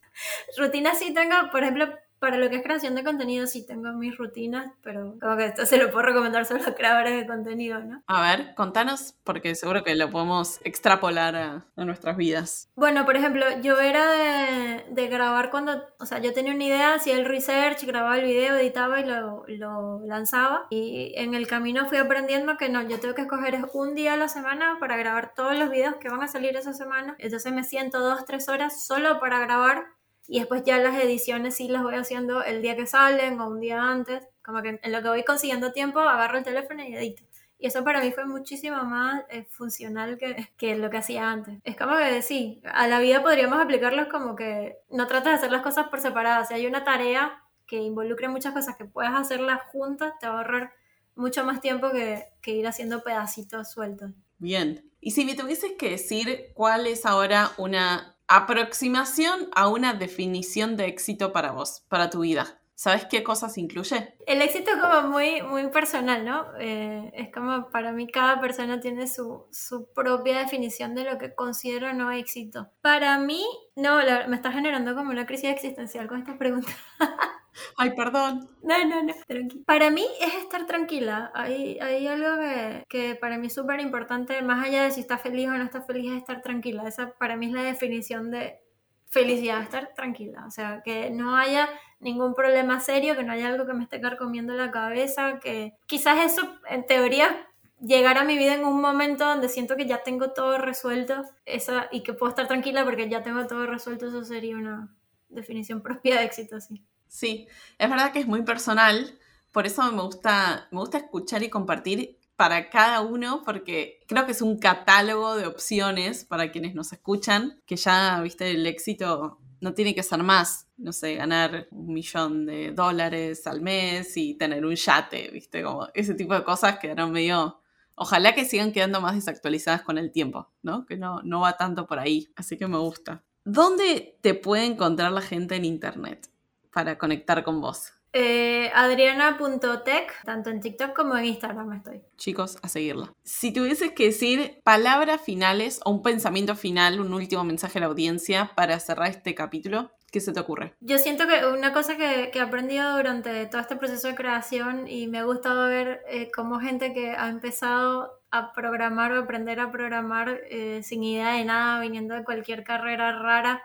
rutinas 0.56 0.98
sí 0.98 1.12
tengo, 1.12 1.34
por 1.50 1.62
ejemplo, 1.62 1.88
para 2.18 2.36
lo 2.36 2.50
que 2.50 2.56
es 2.56 2.62
creación 2.62 2.94
de 2.94 3.04
contenido 3.04 3.46
sí 3.46 3.66
tengo 3.66 3.92
mis 3.92 4.16
rutinas, 4.16 4.72
pero 4.82 5.16
como 5.20 5.36
que 5.36 5.46
esto 5.46 5.66
se 5.66 5.78
lo 5.78 5.90
puedo 5.90 6.02
recomendar 6.06 6.44
solo 6.44 6.62
a 6.66 6.74
creadores 6.74 7.14
de 7.14 7.26
contenido, 7.26 7.80
¿no? 7.80 8.02
A 8.06 8.22
ver, 8.22 8.54
contanos, 8.54 9.14
porque 9.24 9.54
seguro 9.54 9.84
que 9.84 9.94
lo 9.94 10.10
podemos 10.10 10.60
extrapolar 10.64 11.36
a, 11.36 11.66
a 11.76 11.84
nuestras 11.84 12.16
vidas. 12.16 12.70
Bueno, 12.74 13.04
por 13.04 13.16
ejemplo, 13.16 13.44
yo 13.62 13.80
era 13.80 14.12
de, 14.12 14.84
de 14.90 15.06
grabar 15.08 15.50
cuando, 15.50 15.84
o 15.98 16.06
sea, 16.06 16.18
yo 16.18 16.32
tenía 16.32 16.54
una 16.54 16.64
idea, 16.64 16.94
hacía 16.94 17.16
el 17.16 17.24
research, 17.24 17.84
grababa 17.84 18.18
el 18.18 18.24
video, 18.24 18.56
editaba 18.56 19.00
y 19.00 19.04
lo, 19.04 19.44
lo 19.46 20.00
lanzaba. 20.06 20.66
Y 20.70 21.12
en 21.16 21.34
el 21.34 21.46
camino 21.46 21.86
fui 21.86 21.98
aprendiendo 21.98 22.56
que 22.56 22.68
no, 22.68 22.82
yo 22.82 23.00
tengo 23.00 23.14
que 23.14 23.22
escoger 23.22 23.54
es 23.54 23.64
un 23.72 23.94
día 23.94 24.14
a 24.14 24.16
la 24.16 24.28
semana 24.28 24.76
para 24.80 24.96
grabar 24.96 25.32
todos 25.34 25.56
los 25.56 25.70
videos 25.70 25.96
que 25.96 26.08
van 26.08 26.22
a 26.22 26.28
salir 26.28 26.56
esa 26.56 26.72
semana. 26.72 27.16
Entonces 27.18 27.52
me 27.52 27.64
siento 27.64 28.00
dos, 28.00 28.24
tres 28.24 28.48
horas 28.48 28.84
solo 28.84 29.20
para 29.20 29.38
grabar 29.38 29.86
y 30.28 30.40
después 30.40 30.62
ya 30.62 30.76
las 30.78 30.94
ediciones 31.02 31.56
sí 31.56 31.68
las 31.68 31.82
voy 31.82 31.94
haciendo 31.94 32.44
el 32.44 32.60
día 32.60 32.76
que 32.76 32.86
salen 32.86 33.40
o 33.40 33.48
un 33.48 33.60
día 33.60 33.82
antes. 33.82 34.28
Como 34.44 34.60
que 34.60 34.78
en 34.82 34.92
lo 34.92 35.02
que 35.02 35.08
voy 35.08 35.24
consiguiendo 35.24 35.72
tiempo, 35.72 36.00
agarro 36.00 36.36
el 36.36 36.44
teléfono 36.44 36.84
y 36.84 36.94
edito. 36.94 37.24
Y 37.58 37.66
eso 37.66 37.82
para 37.82 38.02
mí 38.02 38.12
fue 38.12 38.26
muchísimo 38.26 38.84
más 38.84 39.24
eh, 39.30 39.46
funcional 39.50 40.18
que, 40.18 40.50
que 40.58 40.76
lo 40.76 40.90
que 40.90 40.98
hacía 40.98 41.30
antes. 41.30 41.58
Es 41.64 41.76
como 41.76 41.96
que 41.96 42.20
sí, 42.20 42.60
a 42.64 42.86
la 42.86 43.00
vida 43.00 43.22
podríamos 43.22 43.58
aplicarlos 43.58 44.08
como 44.08 44.36
que 44.36 44.76
no 44.90 45.06
tratas 45.06 45.32
de 45.32 45.38
hacer 45.38 45.50
las 45.50 45.62
cosas 45.62 45.88
por 45.88 45.98
separado. 45.98 46.44
Si 46.44 46.52
hay 46.52 46.66
una 46.66 46.84
tarea 46.84 47.42
que 47.66 47.76
involucre 47.76 48.28
muchas 48.28 48.52
cosas 48.52 48.76
que 48.76 48.84
puedas 48.84 49.14
hacerlas 49.14 49.62
juntas, 49.72 50.12
te 50.20 50.28
va 50.28 50.34
a 50.34 50.36
ahorrar 50.38 50.72
mucho 51.14 51.42
más 51.42 51.62
tiempo 51.62 51.90
que, 51.90 52.26
que 52.42 52.50
ir 52.50 52.66
haciendo 52.66 53.02
pedacitos 53.02 53.70
sueltos. 53.70 54.10
Bien. 54.36 54.84
Y 55.00 55.12
si 55.12 55.24
me 55.24 55.34
tuvieses 55.34 55.72
que 55.78 55.90
decir 55.90 56.52
cuál 56.54 56.86
es 56.86 57.06
ahora 57.06 57.50
una 57.56 58.17
aproximación 58.28 59.48
a 59.54 59.68
una 59.68 59.94
definición 59.94 60.76
de 60.76 60.86
éxito 60.86 61.32
para 61.32 61.52
vos, 61.52 61.84
para 61.88 62.10
tu 62.10 62.20
vida, 62.20 62.60
¿sabes 62.74 63.06
qué 63.06 63.22
cosas 63.24 63.58
incluye? 63.58 64.14
El 64.26 64.40
éxito 64.42 64.70
es 64.70 64.76
como 64.76 65.08
muy, 65.08 65.42
muy 65.42 65.68
personal, 65.68 66.24
¿no? 66.24 66.46
Eh, 66.60 67.10
es 67.14 67.32
como 67.32 67.70
para 67.70 67.92
mí 67.92 68.06
cada 68.06 68.40
persona 68.40 68.78
tiene 68.80 69.08
su, 69.08 69.46
su 69.50 69.92
propia 69.92 70.38
definición 70.38 70.94
de 70.94 71.04
lo 71.04 71.18
que 71.18 71.34
considero 71.34 71.92
no 71.92 72.12
éxito. 72.12 72.70
Para 72.82 73.18
mí, 73.18 73.44
no, 73.74 74.00
la- 74.02 74.28
me 74.28 74.36
está 74.36 74.52
generando 74.52 74.94
como 74.94 75.10
una 75.10 75.26
crisis 75.26 75.50
existencial 75.50 76.06
con 76.06 76.18
esta 76.20 76.38
pregunta. 76.38 76.70
Ay, 77.76 77.90
perdón. 77.94 78.48
No, 78.62 78.84
no, 78.84 79.02
no, 79.02 79.14
tranqui. 79.26 79.58
Para 79.64 79.90
mí 79.90 80.06
es 80.20 80.34
estar 80.34 80.66
tranquila. 80.66 81.30
Hay, 81.34 81.78
hay 81.80 82.06
algo 82.06 82.40
que, 82.40 82.84
que 82.88 83.14
para 83.14 83.38
mí 83.38 83.48
es 83.48 83.54
súper 83.54 83.80
importante, 83.80 84.42
más 84.42 84.64
allá 84.64 84.84
de 84.84 84.90
si 84.90 85.00
estás 85.00 85.22
feliz 85.22 85.48
o 85.48 85.52
no 85.52 85.64
estás 85.64 85.86
feliz, 85.86 86.10
es 86.12 86.18
estar 86.18 86.42
tranquila. 86.42 86.86
Esa 86.86 87.12
para 87.18 87.36
mí 87.36 87.46
es 87.46 87.52
la 87.52 87.62
definición 87.62 88.30
de 88.30 88.60
felicidad, 89.08 89.62
estar 89.62 89.94
tranquila, 89.94 90.44
o 90.46 90.50
sea, 90.50 90.82
que 90.84 91.10
no 91.10 91.36
haya 91.36 91.68
ningún 92.00 92.34
problema 92.34 92.78
serio, 92.80 93.16
que 93.16 93.24
no 93.24 93.32
haya 93.32 93.48
algo 93.48 93.66
que 93.66 93.72
me 93.72 93.84
esté 93.84 94.00
carcomiendo 94.00 94.54
la 94.54 94.70
cabeza, 94.70 95.40
que 95.40 95.74
quizás 95.86 96.32
eso 96.32 96.42
en 96.68 96.86
teoría 96.86 97.48
llegar 97.80 98.18
a 98.18 98.24
mi 98.24 98.36
vida 98.36 98.54
en 98.54 98.64
un 98.64 98.80
momento 98.80 99.24
donde 99.24 99.48
siento 99.48 99.76
que 99.76 99.86
ya 99.86 100.02
tengo 100.02 100.32
todo 100.32 100.58
resuelto 100.58 101.22
eso, 101.46 101.80
y 101.90 102.02
que 102.02 102.12
puedo 102.12 102.30
estar 102.30 102.48
tranquila 102.48 102.84
porque 102.84 103.08
ya 103.08 103.22
tengo 103.22 103.46
todo 103.46 103.66
resuelto, 103.66 104.08
eso 104.08 104.24
sería 104.24 104.56
una 104.56 104.94
definición 105.28 105.82
propia 105.82 106.18
de 106.18 106.24
éxito, 106.24 106.60
sí. 106.60 106.84
Sí, 107.08 107.48
es 107.78 107.90
verdad 107.90 108.12
que 108.12 108.20
es 108.20 108.26
muy 108.26 108.42
personal, 108.42 109.18
por 109.52 109.66
eso 109.66 109.90
me 109.92 110.02
gusta, 110.02 110.68
me 110.70 110.80
gusta 110.80 110.98
escuchar 110.98 111.42
y 111.42 111.48
compartir 111.48 112.18
para 112.36 112.70
cada 112.70 113.00
uno, 113.00 113.42
porque 113.44 114.00
creo 114.06 114.24
que 114.24 114.32
es 114.32 114.42
un 114.42 114.58
catálogo 114.58 115.36
de 115.36 115.46
opciones 115.46 116.24
para 116.24 116.52
quienes 116.52 116.74
nos 116.74 116.92
escuchan, 116.92 117.60
que 117.66 117.76
ya, 117.76 118.20
viste, 118.20 118.50
el 118.50 118.66
éxito 118.66 119.40
no 119.60 119.74
tiene 119.74 119.94
que 119.94 120.04
ser 120.04 120.22
más, 120.22 120.68
no 120.76 120.92
sé, 120.92 121.16
ganar 121.16 121.66
un 121.72 121.92
millón 121.92 122.46
de 122.46 122.70
dólares 122.70 123.46
al 123.48 123.60
mes 123.60 124.16
y 124.16 124.34
tener 124.34 124.64
un 124.64 124.76
yate, 124.76 125.30
viste, 125.32 125.64
como 125.64 125.88
ese 125.94 126.14
tipo 126.14 126.34
de 126.34 126.44
cosas 126.44 126.78
quedaron 126.78 127.12
medio... 127.12 127.60
Ojalá 128.00 128.32
que 128.32 128.44
sigan 128.44 128.70
quedando 128.70 129.00
más 129.00 129.16
desactualizadas 129.16 129.82
con 129.82 129.98
el 129.98 130.12
tiempo, 130.12 130.52
¿no? 130.62 130.86
Que 130.86 130.96
no, 130.96 131.20
no 131.24 131.40
va 131.40 131.56
tanto 131.56 131.88
por 131.88 131.98
ahí, 131.98 132.28
así 132.36 132.56
que 132.56 132.68
me 132.68 132.78
gusta. 132.78 133.24
¿Dónde 133.44 134.16
te 134.20 134.34
puede 134.34 134.66
encontrar 134.66 135.10
la 135.10 135.20
gente 135.20 135.56
en 135.56 135.64
internet 135.64 136.30
para 136.78 136.96
conectar 136.96 137.42
con 137.42 137.60
vos? 137.60 137.92
Eh, 138.12 138.70
Adriana.tech, 138.72 140.22
tanto 140.24 140.48
en 140.48 140.60
TikTok 140.60 140.94
como 140.94 141.16
en 141.16 141.24
Instagram 141.24 141.72
estoy. 141.72 142.02
Chicos, 142.16 142.56
a 142.62 142.68
seguirla. 142.68 143.12
Si 143.24 143.52
tuvieses 143.52 143.90
que 143.90 144.04
decir 144.04 144.60
palabras 144.62 145.20
finales 145.20 145.80
o 145.84 145.90
un 145.90 146.02
pensamiento 146.04 146.54
final, 146.54 147.00
un 147.00 147.12
último 147.12 147.42
mensaje 147.42 147.78
a 147.78 147.80
la 147.80 147.88
audiencia 147.88 148.52
para 148.54 148.78
cerrar 148.78 149.10
este 149.10 149.34
capítulo, 149.34 149.90
¿qué 150.12 150.20
se 150.20 150.32
te 150.32 150.38
ocurre? 150.38 150.72
Yo 150.78 150.98
siento 150.98 151.26
que 151.26 151.46
una 151.46 151.72
cosa 151.72 151.96
que, 151.96 152.30
he 152.32 152.40
aprendido 152.40 152.96
durante 152.96 153.46
todo 153.46 153.60
este 153.60 153.74
proceso 153.74 154.06
de 154.06 154.14
creación 154.14 154.86
y 154.86 155.08
me 155.08 155.18
ha 155.18 155.24
gustado 155.24 155.68
ver 155.68 156.02
eh, 156.08 156.30
cómo 156.32 156.60
gente 156.60 156.92
que 156.92 157.10
ha 157.10 157.28
empezado 157.28 158.20
a 158.30 158.52
programar 158.52 159.10
o 159.10 159.20
aprender 159.20 159.58
a 159.58 159.72
programar 159.72 160.42
eh, 160.48 160.84
sin 160.84 161.02
idea 161.02 161.32
de 161.32 161.44
nada, 161.44 161.80
viniendo 161.80 162.14
de 162.14 162.22
cualquier 162.22 162.62
carrera 162.62 163.18
rara, 163.18 163.64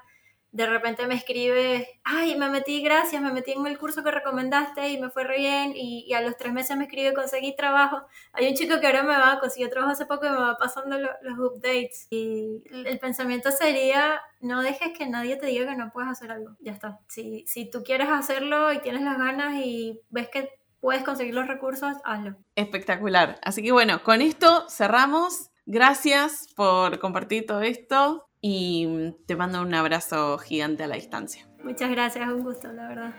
de 0.53 0.67
repente 0.67 1.07
me 1.07 1.15
escribe, 1.15 1.99
ay, 2.03 2.37
me 2.37 2.47
metí, 2.47 2.83
gracias, 2.83 3.19
me 3.19 3.33
metí 3.33 3.53
en 3.53 3.65
el 3.65 3.79
curso 3.79 4.03
que 4.03 4.11
recomendaste 4.11 4.87
y 4.89 5.01
me 5.01 5.09
fue 5.09 5.23
re 5.23 5.37
bien, 5.37 5.73
y, 5.75 6.13
a 6.13 6.21
los 6.21 6.37
tres 6.37 6.53
meses 6.53 6.77
me 6.77 6.83
escribe, 6.83 7.15
conseguí 7.15 7.55
trabajo. 7.55 8.03
Hay 8.33 8.47
un 8.47 8.53
chico 8.53 8.79
que 8.79 8.85
ahora 8.85 9.01
me 9.01 9.17
va, 9.17 9.39
consiguió 9.39 9.71
trabajo 9.71 9.93
hace 9.93 10.05
poco 10.05 10.27
y 10.27 10.29
me 10.29 10.35
va 10.35 10.55
pasando 10.59 10.99
los 10.99 11.39
updates. 11.39 12.05
Y 12.11 12.61
el 12.71 12.99
pensamiento 12.99 13.49
sería, 13.49 14.21
no 14.41 14.61
dejes 14.61 14.95
que 14.95 15.07
nadie 15.07 15.37
te 15.37 15.47
diga 15.47 15.65
que 15.65 15.75
no 15.75 15.91
puedes 15.91 16.11
hacer 16.11 16.31
algo, 16.31 16.51
ya 16.59 16.71
está. 16.71 16.99
Si, 17.07 17.43
si 17.47 17.67
tú 17.67 17.81
quieres 17.83 18.09
hacerlo 18.09 18.71
y 18.71 18.79
tienes 18.79 19.01
las 19.01 19.17
ganas 19.17 19.55
y 19.55 19.99
ves 20.11 20.29
que 20.29 20.51
puedes 20.79 21.03
conseguir 21.03 21.33
los 21.33 21.47
recursos, 21.47 21.97
hazlo. 22.03 22.35
Espectacular. 22.55 23.39
Así 23.41 23.63
que 23.63 23.71
bueno, 23.71 24.03
con 24.03 24.21
esto 24.21 24.69
cerramos. 24.69 25.49
Gracias 25.65 26.47
por 26.55 26.99
compartir 26.99 27.47
todo 27.47 27.61
esto 27.61 28.27
y 28.45 29.15
te 29.25 29.37
mando 29.37 29.61
un 29.61 29.73
abrazo 29.73 30.37
gigante 30.37 30.83
a 30.83 30.87
la 30.87 30.95
distancia. 30.95 31.47
Muchas 31.63 31.89
gracias, 31.89 32.27
un 32.27 32.43
gusto, 32.43 32.71
la 32.73 32.89
verdad. 32.89 33.13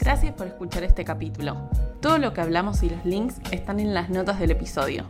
Gracias 0.00 0.34
por 0.34 0.48
escuchar 0.48 0.82
este 0.82 1.04
capítulo. 1.04 1.70
Todo 2.00 2.18
lo 2.18 2.34
que 2.34 2.40
hablamos 2.40 2.82
y 2.82 2.90
los 2.90 3.04
links 3.06 3.36
están 3.52 3.78
en 3.78 3.94
las 3.94 4.10
notas 4.10 4.40
del 4.40 4.50
episodio. 4.50 5.04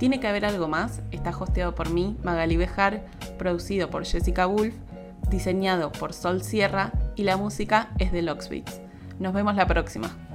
Tiene 0.00 0.18
que 0.18 0.26
haber 0.26 0.44
algo 0.44 0.66
más, 0.66 1.02
está 1.12 1.30
hosteado 1.30 1.76
por 1.76 1.90
mí, 1.90 2.16
Magali 2.24 2.56
Bejar, 2.56 3.06
producido 3.38 3.90
por 3.90 4.04
Jessica 4.04 4.46
Wolf, 4.46 4.74
diseñado 5.30 5.92
por 5.92 6.12
Sol 6.12 6.42
Sierra 6.42 6.92
y 7.14 7.22
la 7.22 7.36
música 7.36 7.90
es 7.98 8.10
de 8.10 8.22
Locksbeats. 8.22 8.80
Nos 9.20 9.32
vemos 9.32 9.54
la 9.54 9.68
próxima. 9.68 10.27